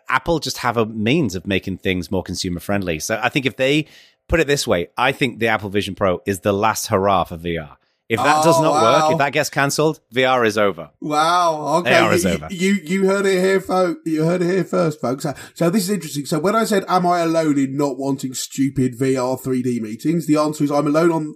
[0.10, 3.00] Apple just have a means of making things more consumer friendly.
[3.00, 3.88] So I think if they
[4.28, 7.38] put it this way, I think the Apple Vision Pro is the last hurrah for
[7.38, 7.78] VR.
[8.10, 8.84] If that Oh, does not wow.
[8.84, 10.92] work, if oh, that gets cancelled, VR is over.
[11.02, 11.78] Wow.
[11.80, 11.96] Okay.
[11.98, 12.48] AR is you, over.
[12.52, 14.02] you you heard it here, folks.
[14.06, 15.24] You heard it here first, folks.
[15.24, 16.26] So, so this is interesting.
[16.26, 20.38] So when I said, "Am I alone in not wanting stupid VR 3D meetings?" The
[20.38, 21.36] answer is, I'm alone on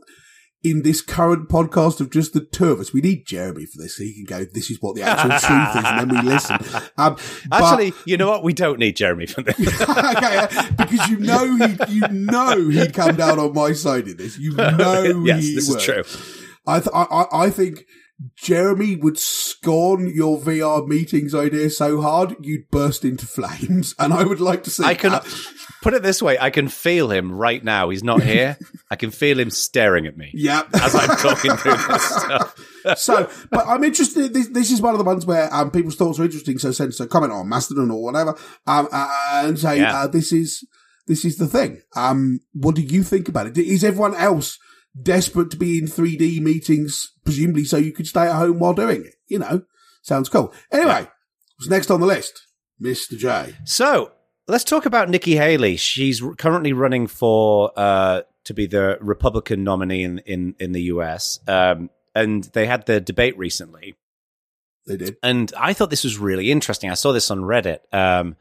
[0.69, 2.91] in this current podcast of just the two of us.
[2.93, 4.45] We need Jeremy for this, so he can go.
[4.45, 6.57] This is what the actual truth is, and then we listen.
[6.97, 7.15] Um,
[7.49, 8.43] but- Actually, you know what?
[8.43, 9.59] We don't need Jeremy for this.
[9.81, 14.17] okay, uh, because you know he, you know he'd come down on my side in
[14.17, 14.37] this.
[14.37, 15.77] You know yes, this would.
[15.79, 16.03] is true.
[16.65, 17.85] I, th- I, I I think
[18.35, 24.23] Jeremy would scorn your VR meetings idea so hard you'd burst into flames, and I
[24.23, 24.83] would like to see.
[24.83, 25.25] I can that.
[25.83, 27.89] put it this way: I can feel him right now.
[27.89, 28.57] He's not here.
[28.89, 30.63] I can feel him staring at me Yeah.
[30.73, 32.55] as I'm talking through this stuff.
[32.97, 34.33] so, but I'm interested.
[34.33, 36.57] This, this is one of the ones where um, people's thoughts are interesting.
[36.57, 39.95] So, send us a comment on Mastodon or whatever, um, and say Yeah.
[39.95, 40.65] uh, this is
[41.05, 41.81] this is the thing.
[41.95, 43.57] Um, what do you think about it?
[43.59, 44.57] Is everyone else
[45.01, 49.05] desperate to be in 3D meetings, presumably so you could stay at home while doing
[49.05, 49.15] it?
[49.27, 49.63] You know,
[50.01, 50.53] sounds cool.
[50.71, 51.07] Anyway,
[51.57, 52.47] what's next on the list,
[52.79, 53.55] Mister J?
[53.65, 54.11] So
[54.47, 55.75] let's talk about Nikki Haley.
[55.77, 61.39] She's currently running for uh, to be the Republican nominee in in, in the U.S.
[61.47, 63.95] Um, and they had the debate recently.
[64.87, 65.17] They did.
[65.21, 66.89] and I thought this was really interesting.
[66.89, 67.79] I saw this on Reddit.
[67.91, 68.37] Um,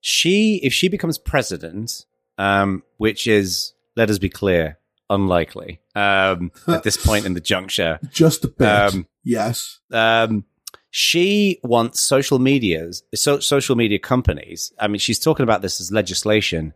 [0.00, 2.06] she, if she becomes president,
[2.38, 4.78] um, which is, let us be clear,
[5.10, 7.98] unlikely um, at this point in the juncture.
[8.10, 8.66] Just a bit.
[8.66, 9.80] Um, yes.
[9.92, 10.44] Um,
[10.90, 14.72] she wants social medias, so, social media companies.
[14.78, 16.72] I mean, she's talking about this as legislation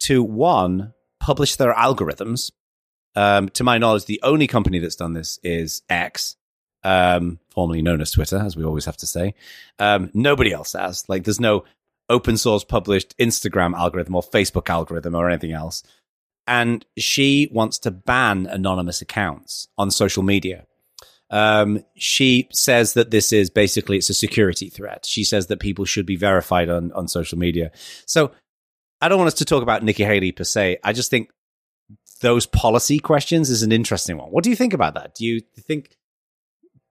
[0.00, 2.50] to one publish their algorithms.
[3.16, 6.36] Um, to my knowledge, the only company that's done this is X,
[6.82, 9.34] um, formerly known as Twitter, as we always have to say.
[9.78, 11.08] Um, nobody else has.
[11.08, 11.64] Like, there's no
[12.10, 15.82] open source published Instagram algorithm or Facebook algorithm or anything else.
[16.46, 20.66] And she wants to ban anonymous accounts on social media.
[21.30, 25.06] Um, she says that this is basically it's a security threat.
[25.06, 27.72] She says that people should be verified on on social media.
[28.06, 28.30] So
[29.00, 30.78] I don't want us to talk about Nikki Haley per se.
[30.84, 31.30] I just think
[32.20, 34.28] those policy questions is an interesting one.
[34.28, 35.14] What do you think about that?
[35.14, 35.96] Do you think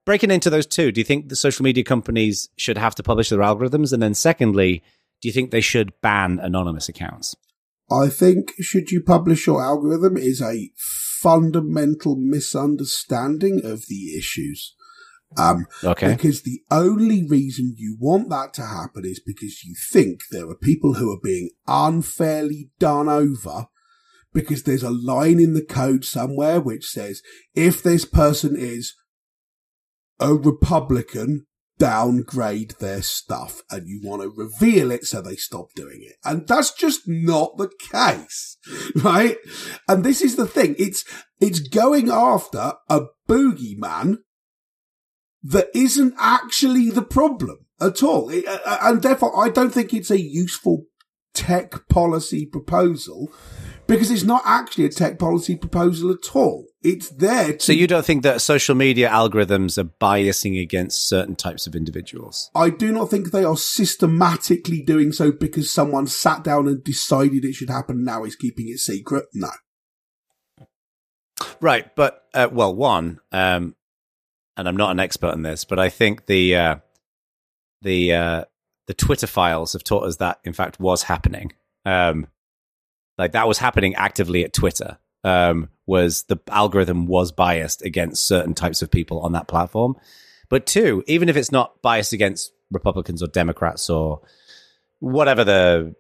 [0.06, 0.92] breaking into those two?
[0.92, 3.94] Do you think the social media companies should have to publish their algorithms?
[3.94, 4.84] And then secondly,
[5.22, 7.36] do you think they should ban anonymous accounts?
[7.92, 10.72] I think should you publish your algorithm is a
[11.22, 14.76] fundamental misunderstanding of the issues.
[15.38, 16.12] Um, okay.
[16.12, 20.56] Because the only reason you want that to happen is because you think there are
[20.56, 23.68] people who are being unfairly done over
[24.34, 27.22] because there's a line in the code somewhere which says
[27.56, 28.96] if this person is
[30.20, 31.46] a Republican,
[31.80, 36.16] downgrade their stuff and you want to reveal it so they stop doing it.
[36.24, 38.58] And that's just not the case,
[38.96, 39.38] right?
[39.88, 40.76] And this is the thing.
[40.78, 41.04] It's,
[41.40, 44.18] it's going after a boogeyman
[45.44, 48.32] that isn't actually the problem at all.
[48.66, 50.86] And therefore I don't think it's a useful
[51.34, 53.32] tech policy proposal
[53.88, 56.68] because it's not actually a tech policy proposal at all.
[56.84, 57.54] It's there.
[57.54, 61.76] To, so you don't think that social media algorithms are biasing against certain types of
[61.76, 62.52] individuals?
[62.54, 67.46] I do not think they are systematically doing so because someone sat down and decided
[67.46, 68.04] it should happen.
[68.04, 69.26] Now is keeping it secret.
[69.34, 69.50] No.
[71.62, 73.76] Right, but uh, well, one, um,
[74.58, 76.76] and I'm not an expert in this, but I think the uh,
[77.82, 78.44] the uh,
[78.88, 81.54] the Twitter files have taught us that in fact was happening.
[81.86, 82.28] Um,
[83.18, 84.98] like that was happening actively at Twitter.
[85.24, 89.96] Um, was the algorithm was biased against certain types of people on that platform.
[90.50, 94.22] But two, even if it's not biased against Republicans or Democrats or
[95.00, 95.96] whatever the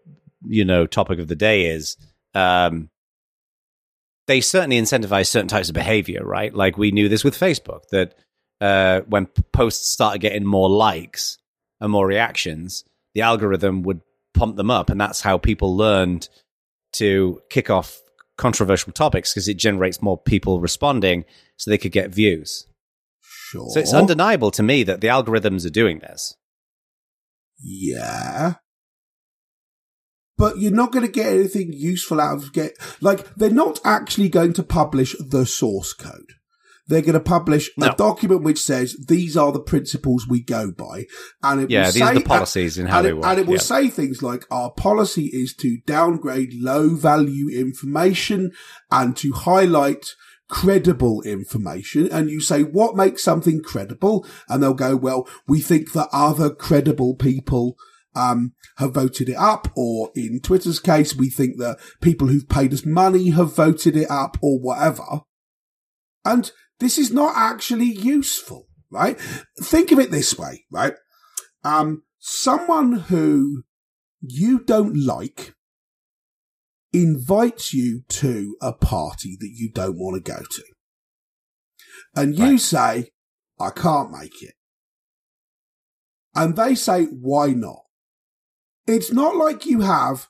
[0.46, 1.98] you know topic of the day is,
[2.34, 2.90] um,
[4.28, 6.54] they certainly incentivize certain types of behavior, right?
[6.54, 8.16] Like we knew this with Facebook that
[8.62, 11.38] uh, when posts started getting more likes
[11.82, 14.02] and more reactions, the algorithm would
[14.34, 16.30] pump them up, and that's how people learned
[16.94, 18.03] to kick off
[18.38, 21.26] controversial topics because it generates more people responding
[21.58, 22.68] so they could get views.
[23.22, 23.70] Sure.
[23.70, 26.36] So it's undeniable to me that the algorithms are doing this.
[27.62, 28.56] Yeah.
[30.38, 34.30] But you're not going to get anything useful out of get like they're not actually
[34.30, 36.34] going to publish the source code.
[36.88, 37.88] They're going to publish no.
[37.88, 41.06] a document which says these are the principles we go by,
[41.42, 43.18] and it yeah, will these say, are the policies and, and how and they it,
[43.18, 43.26] work.
[43.26, 43.60] And it will yeah.
[43.60, 48.52] say things like our policy is to downgrade low value information
[48.92, 50.08] and to highlight
[50.50, 55.94] credible information and you say what makes something credible and they'll go well we think
[55.94, 57.76] that other credible people
[58.16, 62.74] um, have voted it up, or in Twitter's case, we think that people who've paid
[62.74, 65.22] us money have voted it up, or whatever.
[66.26, 69.20] And this is not actually useful, right?
[69.62, 70.94] Think of it this way, right?
[71.64, 73.64] Um, someone who
[74.22, 75.54] you don't like
[76.92, 80.64] invites you to a party that you don't want to go to.
[82.16, 82.60] And you right.
[82.60, 83.10] say,
[83.60, 84.54] I can't make it.
[86.36, 87.84] And they say, why not?
[88.88, 90.28] It's not like you have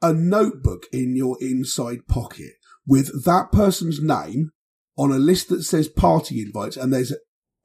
[0.00, 2.52] a notebook in your inside pocket
[2.86, 4.50] with that person's name
[4.96, 7.12] on a list that says party invites and there's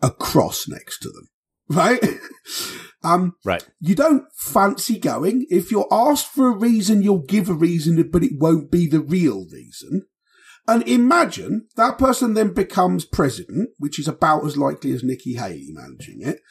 [0.01, 1.27] a cross next to them,
[1.69, 2.03] right?
[3.03, 3.67] um, right.
[3.79, 5.45] You don't fancy going.
[5.49, 9.01] If you're asked for a reason, you'll give a reason, but it won't be the
[9.01, 10.03] real reason.
[10.67, 15.69] And imagine that person then becomes president, which is about as likely as Nikki Haley
[15.69, 16.41] managing it.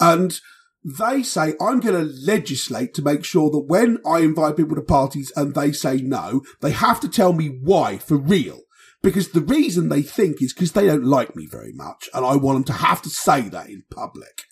[0.00, 0.40] And
[0.84, 4.82] they say, I'm going to legislate to make sure that when I invite people to
[4.82, 8.60] parties and they say no, they have to tell me why for real.
[9.02, 12.36] Because the reason they think is because they don't like me very much and I
[12.36, 14.42] want them to have to say that in public.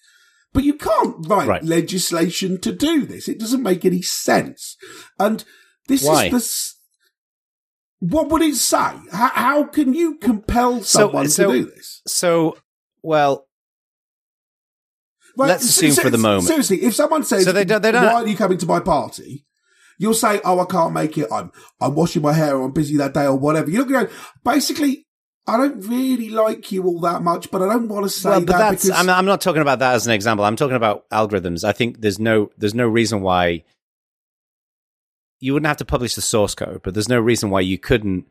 [0.55, 1.65] But you can't write right.
[1.65, 3.29] legislation to do this.
[3.29, 4.77] It doesn't make any sense.
[5.19, 5.45] And
[5.87, 6.27] this Why?
[6.27, 6.77] is
[8.01, 8.77] the, what would it say?
[9.13, 12.01] How, how can you compel someone so, so, to do this?
[12.07, 12.57] So,
[13.03, 13.45] well,
[15.37, 16.45] Let's assume for the moment.
[16.49, 18.81] Seriously, if someone says, So they don't- they don't- "Why are you coming to my
[18.81, 19.47] party?"
[19.99, 21.29] You'll say, "Oh, I can't make it.
[21.31, 22.57] I'm I'm washing my hair.
[22.57, 24.09] or I'm busy that day, or whatever." You're going,
[24.45, 25.07] basically,
[25.47, 28.41] I don't really like you all that much, but I don't want to say well,
[28.41, 30.45] but that because I'm, I'm not talking about that as an example.
[30.45, 31.65] I'm talking about algorithms.
[31.65, 33.65] I think there's no there's no reason why
[35.41, 38.27] you wouldn't have to publish the source code, but there's no reason why you couldn't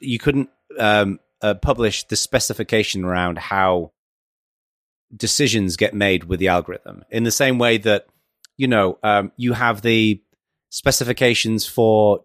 [0.00, 3.90] you couldn't um, uh, publish the specification around how
[5.14, 8.06] decisions get made with the algorithm in the same way that
[8.56, 10.22] you know um, you have the
[10.72, 12.24] specifications for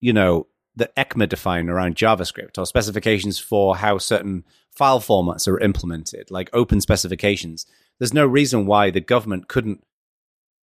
[0.00, 5.60] you know the ECMA define around JavaScript or specifications for how certain file formats are
[5.60, 7.66] implemented, like open specifications.
[7.98, 9.82] There's no reason why the government couldn't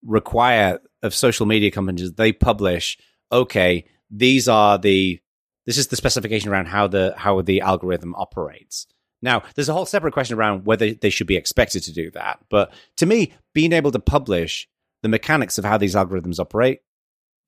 [0.05, 2.99] require of social media companies they publish,
[3.33, 5.21] okay, these are the
[5.66, 8.87] this is the specification around how the how the algorithm operates.
[9.21, 12.38] Now, there's a whole separate question around whether they should be expected to do that.
[12.49, 14.68] But to me, being able to publish
[15.03, 16.81] the mechanics of how these algorithms operate,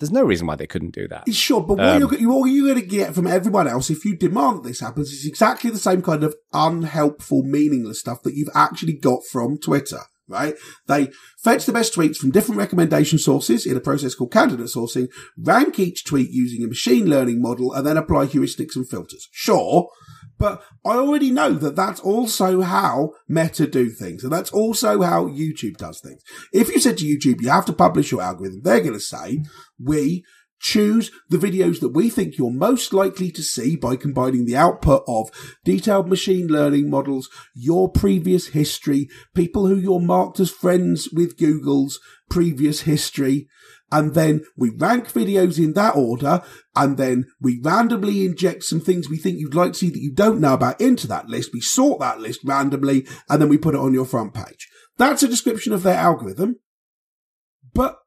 [0.01, 1.33] there's no reason why they couldn't do that.
[1.33, 4.17] Sure, but what, Um, you're, all you're going to get from everyone else if you
[4.17, 8.49] demand that this happens is exactly the same kind of unhelpful, meaningless stuff that you've
[8.55, 10.01] actually got from Twitter.
[10.27, 10.55] Right?
[10.87, 11.11] They
[11.43, 15.81] fetch the best tweets from different recommendation sources in a process called candidate sourcing, rank
[15.81, 19.29] each tweet using a machine learning model, and then apply heuristics and filters.
[19.33, 19.89] Sure,
[20.41, 25.27] but I already know that that's also how Meta do things, and that's also how
[25.27, 26.23] YouTube does things.
[26.53, 29.45] If you said to YouTube, you have to publish your algorithm, they're going to say,
[29.79, 30.25] we
[30.59, 35.03] choose the videos that we think you're most likely to see by combining the output
[35.07, 35.31] of
[35.65, 42.01] detailed machine learning models, your previous history, people who you're marked as friends with Google's
[42.31, 43.47] previous history,
[43.93, 46.43] and then we rank videos in that order,
[46.77, 50.13] and then we randomly inject some things we think you'd like to see that you
[50.13, 51.51] don't know about into that list.
[51.53, 54.69] We sort that list randomly, and then we put it on your front page.
[54.97, 56.57] That's a description of their algorithm,
[57.75, 57.99] but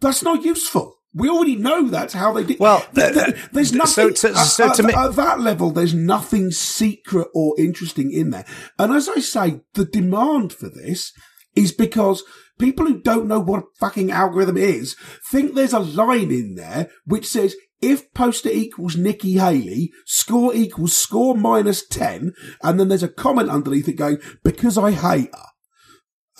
[0.00, 0.96] that's not useful.
[1.14, 2.60] We already know that's how they did.
[2.60, 4.14] Well, Th- th- there's nothing.
[4.14, 8.30] so- so at, to me- at- at that level, there's nothing secret or interesting in
[8.30, 8.44] there.
[8.78, 11.12] And as I say, the demand for this
[11.56, 12.22] is because
[12.58, 14.96] people who don't know what a fucking algorithm is
[15.30, 20.96] think there's a line in there which says if poster equals Nikki Haley, score equals
[20.96, 25.44] score minus 10, and then there's a comment underneath it going, because I hate her.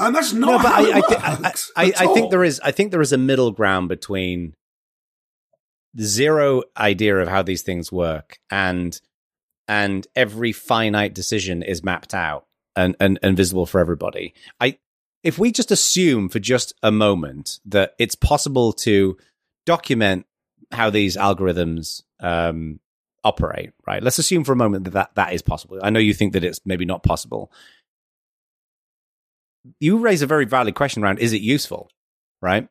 [0.00, 2.30] And that's not no, but how I, it I, thi- I, works I, I think
[2.30, 2.60] there is.
[2.62, 4.54] I think there is a middle ground between
[6.00, 9.00] zero idea of how these things work and
[9.66, 14.34] and every finite decision is mapped out and, and, and visible for everybody.
[14.60, 14.78] I
[15.22, 19.16] if we just assume for just a moment that it's possible to
[19.66, 20.26] document
[20.70, 22.78] how these algorithms um,
[23.24, 24.02] operate, right?
[24.02, 25.78] Let's assume for a moment that, that that is possible.
[25.82, 27.50] I know you think that it's maybe not possible.
[29.80, 31.90] You raise a very valid question around is it useful,
[32.40, 32.68] right?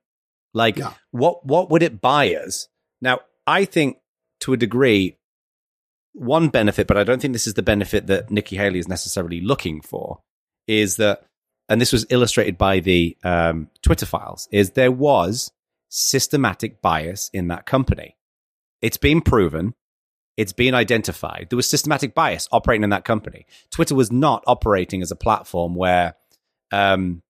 [0.53, 0.93] Like Yeah.
[1.11, 2.67] what what would it buy us?
[3.01, 3.97] Now, I think
[4.41, 5.17] to a degree
[6.13, 9.39] one benefit, but I don't think this is the benefit that Nikki Haley is necessarily
[9.39, 10.21] looking for,
[10.67, 11.23] is that,
[11.69, 15.51] and this was illustrated by the um, Twitter files, is there was
[15.89, 18.15] systematic bias in that company.
[18.81, 19.73] It's been proven.
[20.35, 21.47] It's been identified.
[21.49, 23.47] There was systematic bias operating in that company.
[23.71, 26.15] Twitter was not operating as a platform where
[26.71, 27.23] um,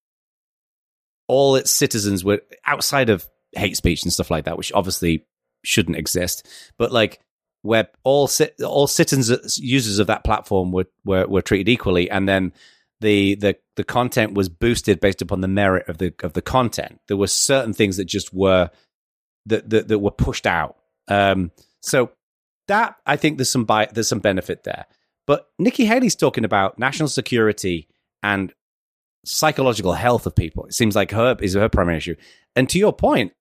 [1.27, 5.25] all its citizens were outside of hate speech and stuff like that, which obviously
[5.63, 6.47] shouldn't exist.
[6.77, 7.21] But like
[7.61, 8.29] where all
[8.63, 12.53] all citizens users of that platform were, were were treated equally, and then
[13.01, 16.99] the the the content was boosted based upon the merit of the of the content.
[17.07, 18.69] There were certain things that just were
[19.45, 20.77] that that, that were pushed out.
[21.07, 22.11] Um, so
[22.67, 24.85] that I think there's some bi- there's some benefit there.
[25.25, 27.87] But Nikki Haley's talking about national security
[28.23, 28.53] and
[29.25, 30.65] psychological health of people.
[30.65, 32.15] It seems like her is her primary issue.
[32.55, 33.33] And to your point,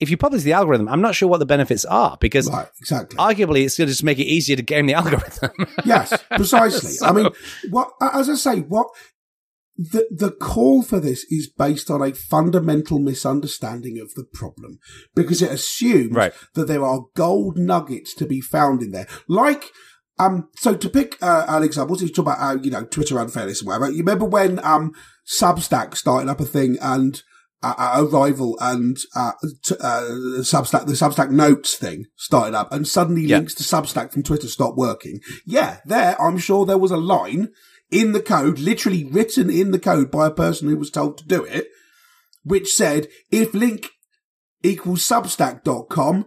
[0.00, 3.16] if you publish the algorithm, I'm not sure what the benefits are because Right, exactly.
[3.18, 5.50] arguably it's going to just make it easier to game the algorithm.
[5.84, 6.94] Yes, precisely.
[7.06, 7.28] I mean,
[7.70, 8.88] what as I say, what
[9.76, 14.78] the the call for this is based on a fundamental misunderstanding of the problem
[15.14, 16.32] because it assumes Right.
[16.54, 19.64] that there are gold nuggets to be found in there, like.
[20.18, 23.18] Um, so to pick uh, an example, so you talk about how you know Twitter
[23.18, 23.90] unfairness and whatever.
[23.90, 24.92] You remember when um
[25.26, 27.22] Substack started up a thing and
[27.62, 29.32] uh, a rival and uh,
[29.64, 30.02] t- uh,
[30.40, 33.38] Substack, the Substack Notes thing started up, and suddenly Yeah.
[33.38, 35.20] links to Substack from Twitter stopped working.
[35.46, 37.48] Yeah, there, I'm sure there was a line
[37.90, 41.26] in the code, literally written in the code by a person who was told to
[41.26, 41.66] do it,
[42.44, 43.88] which said, if link
[44.62, 46.26] equals substack.com,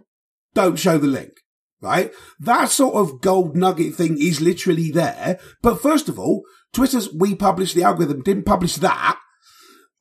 [0.54, 1.32] don't show the link.
[1.80, 2.12] Right?
[2.40, 5.38] That sort of gold nugget thing is literally there.
[5.60, 9.18] But first of all, Twitter's we publish the algorithm didn't publish that.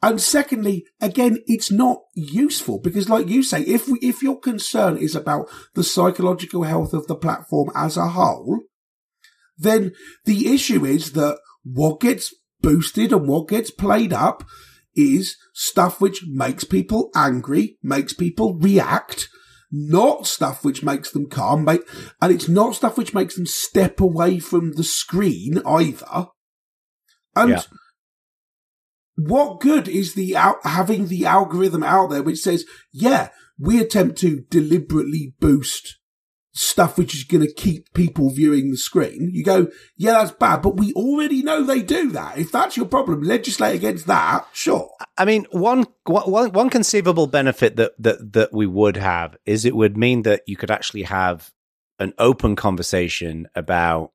[0.04, 4.98] And secondly, again, it's not useful because like you say, if we, if your concern
[4.98, 8.60] is about the psychological health of the platform as a whole,
[9.58, 9.94] then
[10.26, 14.44] the issue is that what gets boosted and what gets played up
[14.94, 19.30] is stuff which makes people angry, makes people react,
[19.72, 21.82] not stuff which makes them calm, make,
[22.22, 26.28] and it's not stuff which makes them step away from the screen either.
[27.38, 27.62] And Yeah.
[29.16, 34.18] What good is the out, having the algorithm out there which says, yeah, we attempt
[34.20, 35.98] to deliberately boost
[36.56, 39.32] stuff which is going to keep people viewing the screen.
[39.34, 42.38] You go, yeah, that's bad, but we already know they do that.
[42.38, 44.48] If that's your problem, legislate against that.
[44.54, 44.90] Sure.
[45.18, 49.76] I mean, one, one, one conceivable benefit that, that, that we would have is it
[49.76, 51.52] would mean that you could actually have
[52.00, 54.12] an open conversation about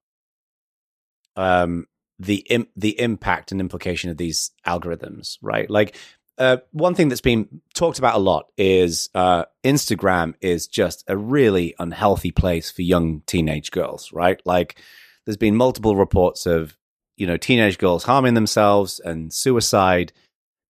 [1.36, 1.86] um,
[2.19, 5.69] the Im- the impact and implication of these algorithms, right?
[5.71, 5.97] Like
[6.39, 11.16] uh, one thing that's been talked about a lot is uh, Instagram is just a
[11.16, 14.41] really unhealthy place for young teenage girls, right?
[14.45, 14.81] Like
[15.27, 16.77] there's been multiple reports of
[17.16, 20.12] you know teenage girls harming themselves and suicide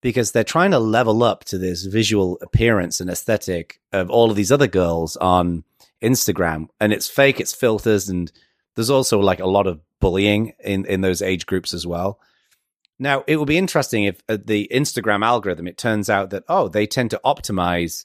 [0.00, 4.36] because they're trying to level up to this visual appearance and aesthetic of all of
[4.36, 5.64] these other girls on
[6.02, 8.30] Instagram, and it's fake, it's filters, and
[8.78, 12.20] there's also like a lot of bullying in in those age groups as well.
[13.00, 16.68] Now, it will be interesting if uh, the Instagram algorithm it turns out that oh,
[16.68, 18.04] they tend to optimize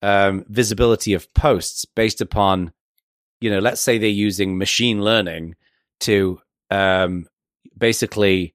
[0.00, 2.72] um, visibility of posts based upon,
[3.42, 5.54] you know, let's say they're using machine learning
[6.00, 6.40] to
[6.70, 7.26] um,
[7.76, 8.54] basically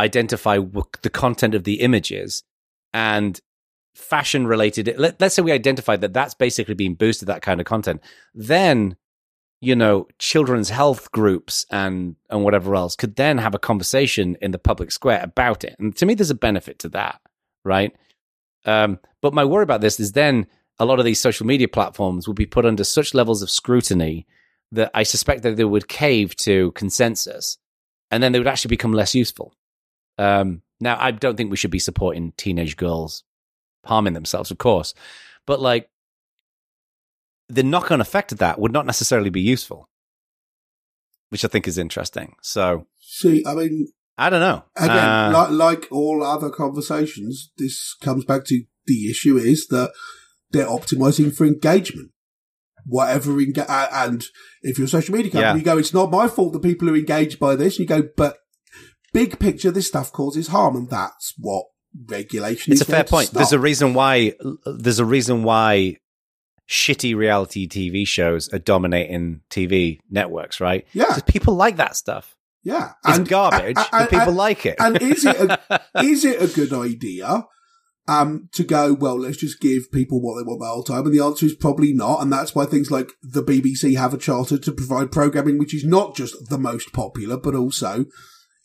[0.00, 2.42] identify w- the content of the images
[2.94, 3.38] and
[3.94, 4.94] fashion related.
[4.96, 8.00] Let, let's say we identify that that's basically being boosted that kind of content.
[8.32, 8.96] Then
[9.60, 14.50] you know children's health groups and and whatever else could then have a conversation in
[14.50, 15.76] the public square about it.
[15.78, 17.20] And to me there's a benefit to that
[17.64, 17.94] right?
[18.64, 20.46] Um, but my worry about this is then
[20.78, 24.26] a lot of these social media platforms will be put under such levels of scrutiny
[24.72, 27.58] that i suspect that they would cave to consensus
[28.10, 29.54] and then they would actually become less useful.
[30.18, 33.24] Um, now i don't think we should be supporting teenage girls
[33.84, 34.94] harming themselves of course
[35.46, 35.88] but like
[37.54, 39.88] the knock on effect of that would not necessarily be useful,
[41.30, 42.34] which I think is interesting.
[42.42, 43.88] So, See, I mean,
[44.18, 44.64] I don't know.
[44.76, 49.92] again, Uh, like, like all other conversations, this comes back to the issue is that
[50.50, 52.10] they're optimizing for engagement.
[52.86, 54.24] Whatever, enga- and
[54.62, 55.56] if you're a social media company, Yeah.
[55.56, 57.78] you go, it's not my fault that people are engaged by this.
[57.78, 58.38] And you go, but
[59.12, 60.76] big picture, this stuff causes harm.
[60.76, 61.66] And that's what
[62.06, 62.88] regulation it's is.
[62.88, 63.30] a fair point.
[63.32, 64.34] There's a reason why
[64.64, 65.96] there's a reason why
[66.70, 70.86] shitty reality TV shows are dominating TV networks, right?
[70.92, 71.06] Yeah.
[71.08, 72.36] Because people like that stuff.
[72.62, 72.92] yeah.
[73.06, 74.76] It's And- garbage, and- but people and- like it.
[74.78, 77.44] and is it a, is it a good idea
[78.08, 81.06] um, to go, well, let's just give people what they want the whole time?
[81.06, 82.22] And the answer is probably not.
[82.22, 85.84] And that's why things like the BBC have a charter to provide programming which is
[85.84, 88.04] not just the most popular, but also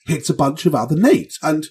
[0.06, 1.38] hits a bunch of other needs.
[1.41, 1.66] And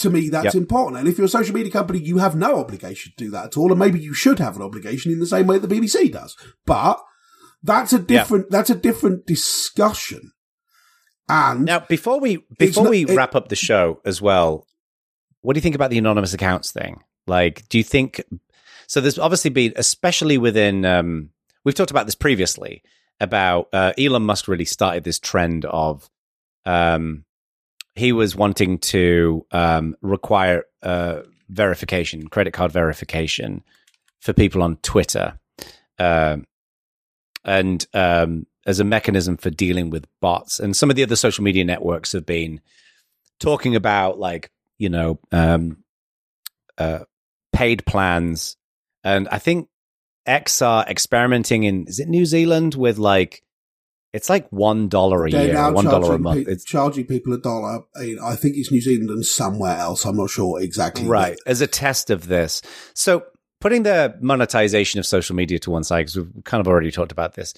[0.00, 0.54] to me, that's Yep.
[0.54, 1.00] important.
[1.00, 3.56] And if you're a social media company, you have no obligation to do that at
[3.56, 3.70] all.
[3.70, 6.36] And maybe you should have an obligation in the same way the BBC does.
[6.66, 7.00] But
[7.62, 10.32] that's a different, that's a different discussion.
[11.28, 14.66] And Now, before we before not- we it- wrap up the show as well,
[15.42, 17.00] what do you think about the anonymous accounts thing?
[17.26, 18.22] Like, do you think
[18.88, 19.00] so?
[19.00, 21.30] There's obviously been, especially within, um,
[21.64, 22.82] we've talked about this previously
[23.20, 26.08] about uh, Elon Musk really started this trend of,
[26.66, 27.24] um,
[28.00, 31.20] he was wanting to um, require uh,
[31.50, 33.62] verification, credit card verification
[34.20, 35.38] for people on Twitter,
[35.98, 36.46] um,
[37.44, 40.60] and um, as a mechanism for dealing with bots.
[40.60, 42.62] And some of the other social media networks have been
[43.38, 45.84] talking about, like, you know, um,
[46.78, 47.00] uh,
[47.52, 48.56] paid plans.
[49.04, 49.68] And I think
[50.24, 53.42] X are experimenting in, is it New Zealand with like,
[54.12, 56.46] it's like one dollar a They're year, one dollar a month.
[56.46, 57.82] pe- It's charging people a dollar.
[57.96, 60.04] I I think it's New Zealand and somewhere else.
[60.04, 61.06] I'm not sure exactly.
[61.06, 62.62] right as a test of this.
[62.94, 63.24] So
[63.60, 67.12] putting the monetization of social media to one side, because we've kind of already talked
[67.12, 67.54] about this.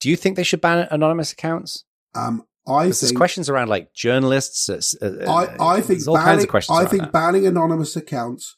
[0.00, 1.84] Do you think they should ban anonymous accounts?
[2.14, 4.68] Um, I Because there's questions around like journalists.
[4.68, 5.30] Uh, uh,
[5.60, 6.78] I, I think all banning, kinds of questions.
[6.78, 7.12] I think that.
[7.12, 8.54] banning anonymous accounts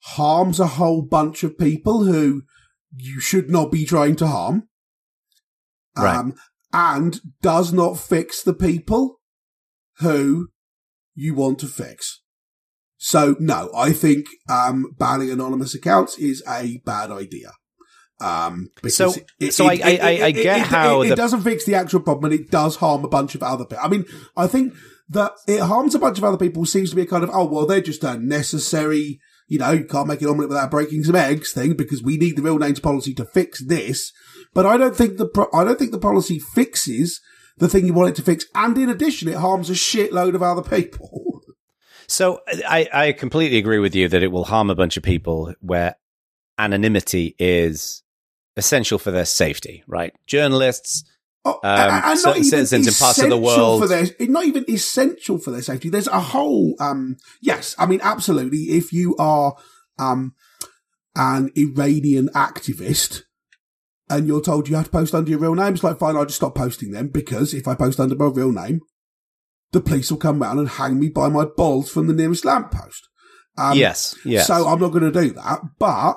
[0.00, 2.42] harms a whole bunch of people who
[2.94, 4.68] you should not be trying to harm.
[5.96, 6.16] Right.
[6.16, 6.34] Um,
[6.72, 9.20] and does not fix the people
[9.98, 10.48] who
[11.14, 12.20] you want to fix.
[12.96, 17.52] So no, I think um, banning anonymous accounts is a bad idea.
[18.20, 19.10] Um, So-
[19.50, 22.00] so I- I- I- I get it, how it, the- it doesn't fix the actual
[22.00, 23.84] problem, and it does harm a bunch of other people.
[23.84, 24.04] I mean,
[24.36, 24.74] I think
[25.08, 27.44] that it harms a bunch of other people seems to be a kind of oh
[27.44, 29.18] well, they're just unnecessary.
[29.48, 32.36] You know, you can't make an omelette without breaking some eggs thing because we need
[32.36, 34.12] the real names policy to fix this.
[34.54, 37.20] But I don't think the pro- I don't think the policy fixes
[37.58, 40.42] the thing you want it to fix, and in addition, it harms a shitload of
[40.42, 41.40] other people.
[42.08, 45.54] So I, I completely agree with you that it will harm a bunch of people
[45.60, 45.94] where
[46.58, 48.02] anonymity is
[48.54, 50.12] essential for their safety, right?
[50.26, 51.04] Journalists,
[51.46, 54.44] Oh, Um, and- not even citizens in parts of the essential world- For their, not
[54.44, 55.88] even essential for their safety.
[55.88, 58.64] There's a whole, um, yes, I mean, absolutely.
[58.76, 59.56] If you are,
[59.98, 60.34] um,
[61.16, 63.22] an Iranian activist
[64.10, 66.24] and you're told you have to post under your real name, it's like, fine, I'll
[66.26, 68.80] just stop posting them because if I post under my real name,
[69.72, 73.08] the police will come round and hang me by my balls from the nearest lamppost.
[73.56, 74.46] Um, yes, yes.
[74.46, 75.60] so I'm not going to do that.
[75.78, 76.14] But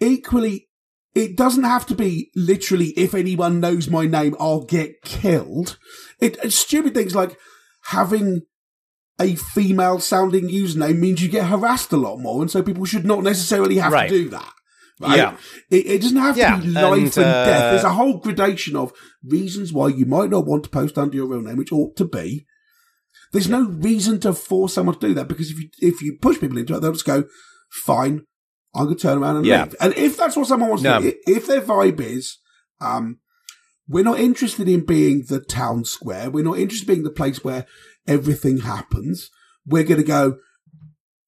[0.00, 0.68] equally,
[1.14, 5.78] it doesn't have to be literally, if anyone knows my name, I'll get killed.
[6.20, 7.36] It, it's stupid things like
[7.86, 8.42] having
[9.20, 12.40] a female sounding username means you get harassed a lot more.
[12.40, 14.08] And so people should not necessarily have Right.
[14.08, 14.52] to do that.
[15.02, 15.16] Right?
[15.16, 15.36] Yeah.
[15.70, 17.64] It, it doesn't have Yeah, to be life and, and, death.
[17.64, 18.92] uh, There's a whole gradation of
[19.24, 22.04] reasons why you might not want to post under your real name, which ought to
[22.04, 22.46] be.
[23.32, 26.38] There's no reason to force someone to do that because if you if you push
[26.38, 27.24] people into it, they'll just go,
[27.70, 28.26] "Fine,
[28.74, 29.64] I'm going to turn around and Yeah.
[29.64, 31.00] leave." And if that's what someone wants No.
[31.00, 32.38] to do, if their vibe is,
[32.80, 33.18] um,
[33.88, 36.30] we're not interested in being the town square.
[36.30, 37.66] We're not interested in being the place where
[38.06, 39.30] everything happens.
[39.66, 40.36] We're going to go.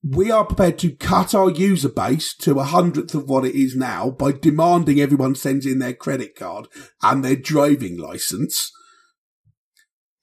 [0.06, 3.74] We are prepared to cut our user base to a hundredth of what it is
[3.74, 6.66] now by demanding everyone sends in their credit card
[7.02, 8.70] and their driving license.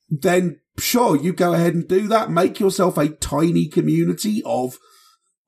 [0.09, 2.29] Then sure, you go ahead and do that.
[2.29, 4.77] Make yourself a tiny community of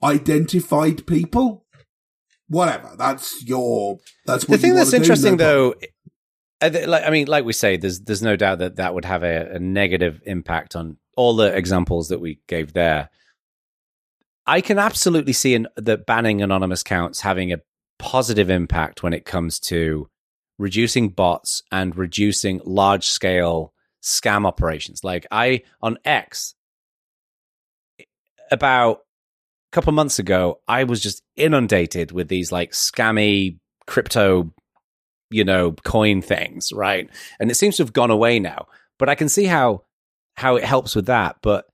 [0.04, 1.66] identified people.
[2.48, 2.96] Whatever.
[2.98, 5.76] That's your, that's what the thing that's interesting, though,
[6.64, 9.24] I like I mean, like we say, there's there's no doubt that that would have
[9.24, 13.10] a, a negative impact on all the examples that we gave there.
[14.46, 17.62] I can absolutely see an, that banning anonymous accounts having a
[18.00, 20.10] positive impact when it comes to
[20.60, 23.74] reducing bots and reducing large scale
[24.04, 25.04] scam operations.
[25.04, 26.56] Like I on X
[28.52, 34.54] about a couple months ago, I was just inundated with these like scammy crypto,
[35.30, 37.10] you know, coin things, right?
[37.40, 38.68] And it seems to have gone away now.
[39.00, 39.84] But I can see how
[40.36, 41.38] how it helps with that.
[41.42, 41.66] But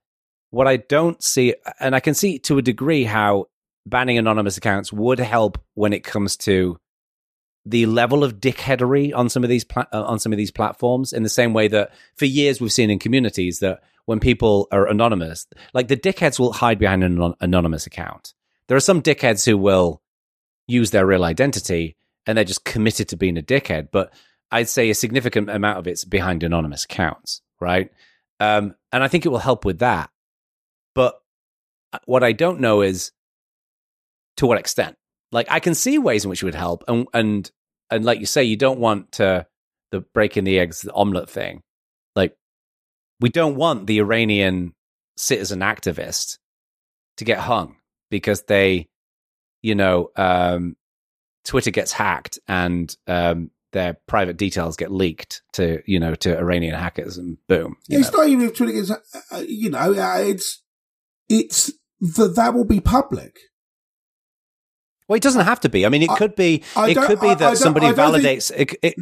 [0.52, 3.48] what I don't see, and I can see to a degree how
[3.86, 6.78] banning anonymous accounts would help when it comes to
[7.66, 11.14] the level of dickheadery on some of these pla- uh, on some of these platforms.
[11.14, 14.88] In the same way that for years we've seen in communities that when people are
[14.88, 18.34] anonymous, like the dickheads will hide behind an anon- anonymous account.
[18.68, 20.02] There are some dickheads who will
[20.68, 21.96] use their real identity
[22.26, 23.90] and they're just committed to being a dickhead.
[23.92, 24.14] But
[24.52, 27.92] I'd say a significant amount of it's behind anonymous accounts, right?
[28.40, 30.10] Um, and I think it will help with that.
[30.96, 31.20] But
[31.94, 33.12] uh, what I don't know is
[34.38, 34.96] to what extent.
[35.32, 37.50] Like I can see ways in which it would help, and and
[37.92, 39.46] and like you say, you don't want to
[39.92, 41.62] the breaking the eggs the omelet thing.
[42.16, 42.36] Like
[43.20, 44.74] we don't want the Iranian
[45.18, 46.38] citizen activist
[47.18, 47.76] to get hung
[48.10, 48.88] because they,
[49.62, 50.76] you know, um,
[51.46, 56.74] Twitter gets hacked and um, their private details get leaked to you know to Iranian
[56.76, 57.78] hackers, and boom.
[57.88, 58.20] you It's know.
[58.20, 60.64] not even if Twitter gets, uh, you know, uh, it's,
[61.30, 61.72] it's,
[62.02, 63.38] that that will be public.
[65.08, 65.86] Well, it doesn't have to be.
[65.86, 66.64] I mean, it I- could be.
[66.76, 68.52] I it could be I- that somebody don't think- validates.
[68.56, 68.96] It, it,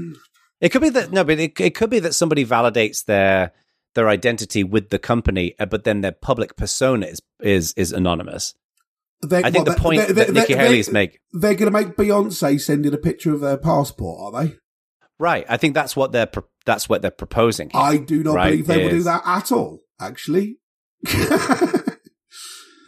[0.62, 3.52] it could be that no, but it, it could be that somebody validates their
[3.94, 8.56] their identity with the company, uh, but then their public persona is is is anonymous.
[9.28, 11.78] They, I think well, the point they- that Nikki Haley is make They're going to
[11.78, 14.56] make Beyonce send in a picture of their passport, are they?
[15.20, 15.46] right.
[15.50, 16.30] I think that's what they're
[16.66, 17.70] that's what they're proposing.
[17.72, 17.82] here.
[17.82, 20.60] I do not Right, believe they will do that at all, actually.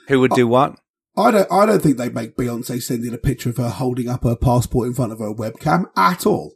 [0.10, 0.80] Who would do what?
[1.16, 4.10] I don't, I don't think they make Beyonce send in a picture of her holding
[4.10, 6.53] up her passport in front of her webcam at all.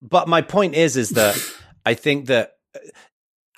[0.00, 1.38] But my point is, is that
[1.86, 2.78] I think that uh,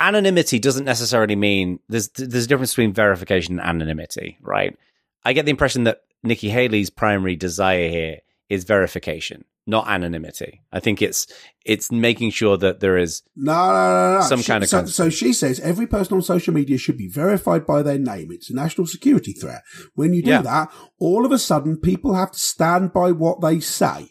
[0.01, 4.77] anonymity doesn't necessarily mean there's there's a difference between verification and anonymity, right?
[5.25, 8.19] I get the impression that Nikki Haley's primary desire here
[8.49, 10.63] is verification, not anonymity.
[10.73, 11.27] I think it's
[11.65, 14.27] it's making sure that there is No, no, no, no.
[14.27, 17.09] Some She- kind of so, so she says every person on social media should be
[17.09, 18.29] verified by their name.
[18.31, 19.63] It's a national security threat.
[19.95, 20.43] When you do Yeah.
[20.43, 24.11] that, all of a sudden people have to stand by what they say.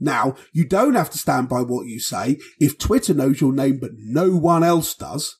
[0.00, 3.78] Now, you don't have to stand by what you say if Twitter knows your name,
[3.80, 5.36] but no one else does.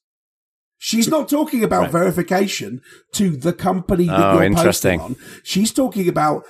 [0.81, 1.93] She's not talking about Right.
[1.93, 2.81] verification
[3.15, 5.01] to the company that Oh, you're interesting.
[5.01, 5.41] posting on.
[5.43, 6.45] She's talking about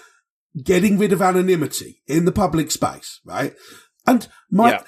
[0.65, 3.55] getting rid of anonymity in the public space, right?
[4.07, 4.83] And my, Yeah.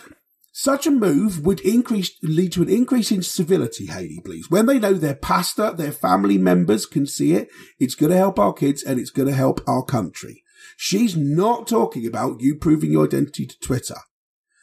[0.52, 4.50] such a move would increase, lead to an increase in civility, Haley, please.
[4.50, 7.48] When they know their pastor, their family members can see it,
[7.78, 10.42] it's going to help our kids and it's going to help our country.
[10.76, 13.96] She's not talking about you proving your identity to Twitter.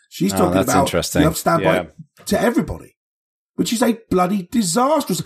[0.10, 1.22] She's Oh, talking about interesting.
[1.22, 1.84] you have to stand Yeah.
[1.84, 2.98] by to everybody,
[3.56, 5.22] which is a bloody disastrous.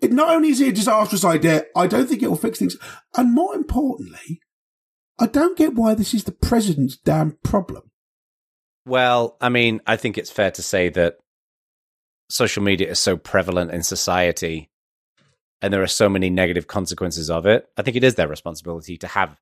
[0.00, 2.76] it not only is it a disastrous idea, I don't think it will fix things.
[3.16, 4.40] And more importantly,
[5.18, 7.90] I don't get why this is the president's damn problem.
[8.86, 11.18] Well, I mean, I think it's fair to say that
[12.28, 14.70] social media is so prevalent in society
[15.62, 17.66] and there are so many negative consequences of it.
[17.76, 19.36] I think it is their responsibility to have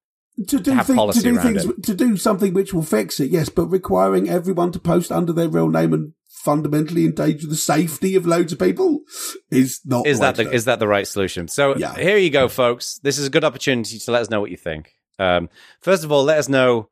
[0.48, 1.82] to do, have thi- policy to do around things it.
[1.84, 3.30] to do something which will fix it.
[3.30, 8.14] Yes, but requiring everyone to post under their real name and fundamentally endanger the safety
[8.16, 9.00] of loads of people
[9.50, 10.06] is not.
[10.06, 11.48] is that the, is that the right solution?
[11.48, 11.94] So Yeah.
[11.94, 12.98] here you go, folks.
[13.02, 14.92] This is a good opportunity to let us know what you think.
[15.18, 15.48] Um,
[15.80, 16.88] first of all, let us know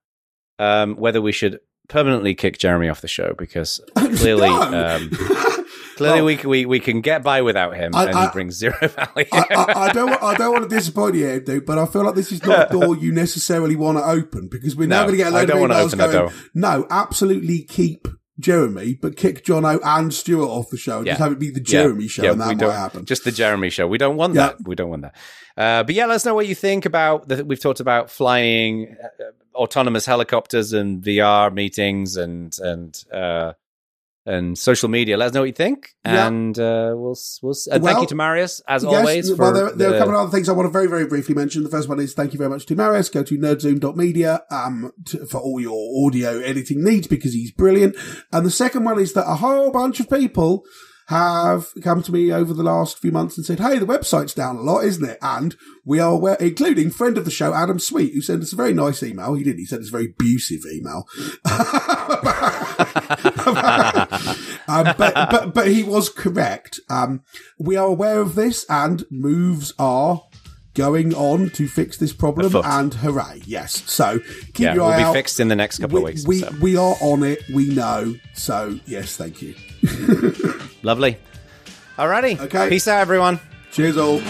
[0.59, 1.59] um, whether we should
[1.89, 5.11] permanently kick Jeremy off the show because clearly, um,
[5.97, 8.55] clearly Well- we, we we can get by without him, I- and I- he brings
[8.57, 9.27] zero value.
[9.33, 10.23] I, I, don't.
[10.23, 12.73] I don't want to disappoint you, dude, but I feel like this is not a
[12.73, 15.57] door you necessarily want to open because we're now going to get a load of
[15.57, 16.33] emails going.
[16.55, 18.07] No, absolutely keep
[18.41, 20.99] Jeremy, but kick Jono and Stuart off the show.
[20.99, 21.13] and Yeah.
[21.13, 21.83] Just have it be the Yeah.
[21.83, 23.05] Jeremy show, Yeah, and that might happen.
[23.05, 23.87] Just the Jeremy show.
[23.87, 24.49] We don't want Yeah.
[24.49, 24.57] that.
[24.67, 25.15] We don't want that.
[25.57, 27.29] Uh, but yeah, let us know what you think about.
[27.29, 29.25] The, we've talked about flying uh,
[29.55, 33.53] autonomous helicopters and VR meetings and and uh,
[34.27, 35.17] and social media.
[35.17, 36.27] Let us know what you think, Yeah.
[36.27, 37.55] and uh, we'll we'll.
[37.73, 39.31] And thank you to Marius as Yes, always.
[39.31, 41.07] For well, there, there are a couple of other things I want to very, very
[41.07, 41.63] briefly mention.
[41.63, 43.09] The first one is thank you very much to Marius.
[43.09, 47.97] Go to nerdzoom.media um, to, for all your audio editing needs because he's brilliant.
[48.33, 50.65] And the second one is that a whole bunch of people
[51.07, 54.57] have come to me over the last few months and said, "Hey, the website's down
[54.57, 58.15] a lot, isn't it?" And we are aware, including friend of the show Adam Sweet,
[58.15, 59.35] who sent us a very nice email.
[59.35, 61.09] He didn't, He sent us a very abusive email.
[64.69, 66.81] um, but, but but he was correct.
[66.89, 67.23] Um,
[67.59, 70.23] we are aware of this, and moves are
[70.75, 72.55] going on to fix this problem.
[72.65, 73.43] And hooray!
[73.45, 73.83] Yes.
[73.91, 75.13] So keep yeah, your will eye be out.
[75.13, 76.27] fixed in the next couple we, of weeks.
[76.27, 76.51] we, so.
[76.61, 77.43] we are on it.
[77.53, 78.15] We know.
[78.35, 79.55] So yes, thank you.
[80.83, 81.17] Lovely.
[81.97, 82.41] Alrighty.
[82.41, 82.69] Okay.
[82.69, 83.41] Peace out, everyone.
[83.73, 84.21] Cheers all.